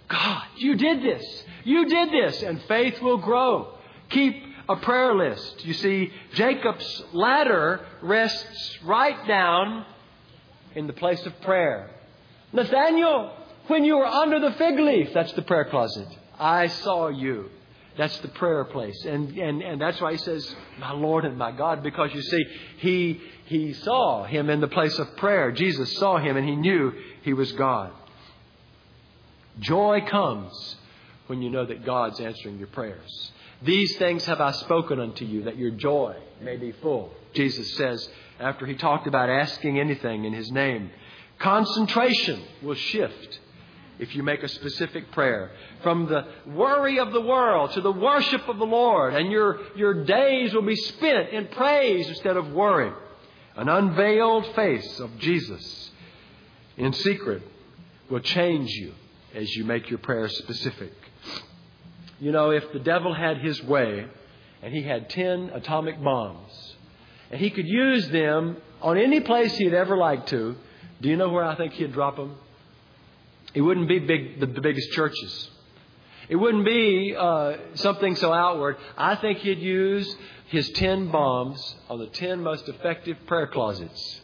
[0.09, 1.45] God, you did this.
[1.65, 2.43] You did this.
[2.43, 3.79] And faith will grow.
[4.11, 5.65] Keep a prayer list.
[5.65, 9.85] You see, Jacob's ladder rests right down
[10.75, 11.91] in the place of prayer.
[12.53, 13.33] Nathaniel,
[13.67, 16.09] when you were under the fig leaf, that's the prayer closet.
[16.39, 17.51] I saw you.
[17.97, 19.05] That's the prayer place.
[19.05, 22.45] And, and, and that's why he says, My Lord and my God, because you see,
[22.79, 25.53] he, he saw him in the place of prayer.
[25.53, 26.93] Jesus saw him and he knew
[27.23, 27.93] he was God.
[29.61, 30.77] Joy comes
[31.29, 33.31] when you know that God's answering your prayers.
[33.65, 37.13] These things have I spoken unto you, that your joy may be full.
[37.33, 38.09] Jesus says,
[38.39, 40.91] after he talked about asking anything in his name,
[41.39, 43.41] concentration will shift
[43.99, 45.53] if you make a specific prayer.
[45.83, 50.05] From the worry of the world to the worship of the Lord, and your, your
[50.05, 52.93] days will be spent in praise instead of worry.
[53.57, 55.91] An unveiled face of Jesus
[56.77, 57.43] in secret
[58.11, 58.93] will change you
[59.33, 60.93] as you make your prayers specific.
[62.21, 64.07] You know, if the devil had his way
[64.63, 66.77] and he had 10 atomic bombs
[67.31, 70.57] and he could use them on any place he'd ever like to,
[71.01, 72.37] do you know where I think he'd drop them?
[73.53, 75.51] It wouldn't be big, the, the biggest churches.
[76.29, 78.77] It wouldn't be uh, something so outward.
[78.97, 80.17] I think he'd use
[80.49, 84.21] his 10 bombs on the 10 most effective prayer closets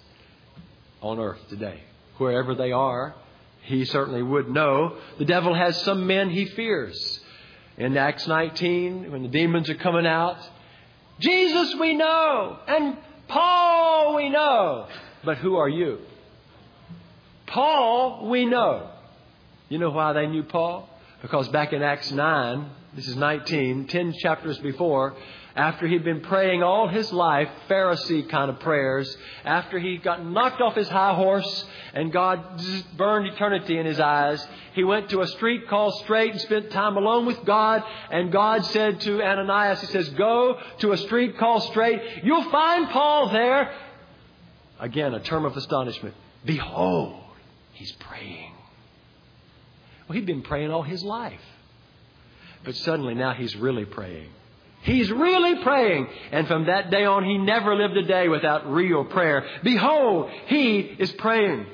[1.02, 1.82] on earth today.
[2.18, 3.14] Wherever they are,
[3.62, 4.96] he certainly would know.
[5.18, 7.20] The devil has some men he fears
[7.80, 10.36] in Acts 19 when the demons are coming out.
[11.18, 14.86] Jesus we know, and Paul we know.
[15.24, 15.98] But who are you?
[17.46, 18.90] Paul we know.
[19.70, 20.90] You know why they knew Paul?
[21.22, 25.14] Because back in Acts 9, this is 19, 10 chapters before,
[25.60, 30.62] after he'd been praying all his life, Pharisee kind of prayers, after he got knocked
[30.62, 32.64] off his high horse and God
[32.96, 34.42] burned eternity in his eyes,
[34.72, 37.82] he went to a street called Straight and spent time alone with God.
[38.10, 42.00] And God said to Ananias, He says, Go to a street called Straight.
[42.24, 43.70] You'll find Paul there.
[44.78, 46.14] Again, a term of astonishment.
[46.42, 47.22] Behold,
[47.74, 48.54] he's praying.
[50.08, 51.42] Well, he'd been praying all his life.
[52.64, 54.30] But suddenly now he's really praying.
[54.82, 56.08] He's really praying.
[56.32, 59.46] And from that day on, he never lived a day without real prayer.
[59.62, 61.66] Behold, he is praying.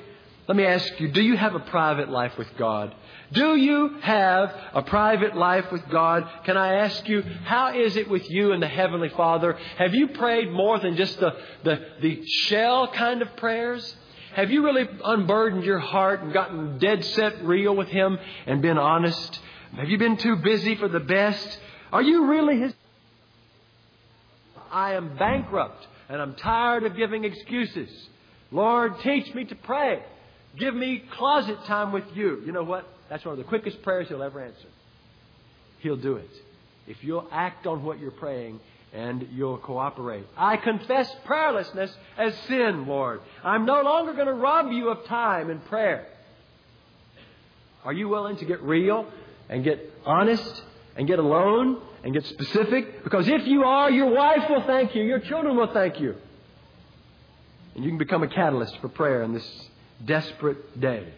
[0.47, 2.93] Let me ask you, do you have a private life with God?
[3.33, 6.29] Do you have a private life with God?
[6.45, 9.57] Can I ask you, how is it with you and the Heavenly Father?
[9.77, 13.95] Have you prayed more than just the, the, the shell kind of prayers?
[14.35, 18.77] Have you really unburdened your heart and gotten dead set real with Him and been
[18.77, 19.39] honest?
[19.75, 21.59] Have you been too busy for the best?
[21.91, 22.73] Are you really His?
[24.71, 27.89] I am bankrupt and I'm tired of giving excuses.
[28.51, 30.01] Lord, teach me to pray.
[30.57, 32.41] Give me closet time with you.
[32.45, 32.87] You know what?
[33.09, 34.67] That's one of the quickest prayers He'll ever answer.
[35.79, 36.29] He'll do it.
[36.87, 38.59] If you'll act on what you're praying
[38.93, 40.25] and you'll cooperate.
[40.37, 43.19] I confess prayerlessness as sin, Lord.
[43.43, 46.07] I'm no longer going to rob you of time in prayer.
[47.83, 49.05] Are you willing to get real
[49.49, 50.63] and get honest
[50.97, 53.03] and get alone and get specific?
[53.03, 56.15] Because if you are, your wife will thank you, your children will thank you.
[57.75, 59.69] And you can become a catalyst for prayer in this
[60.03, 61.13] desperate day.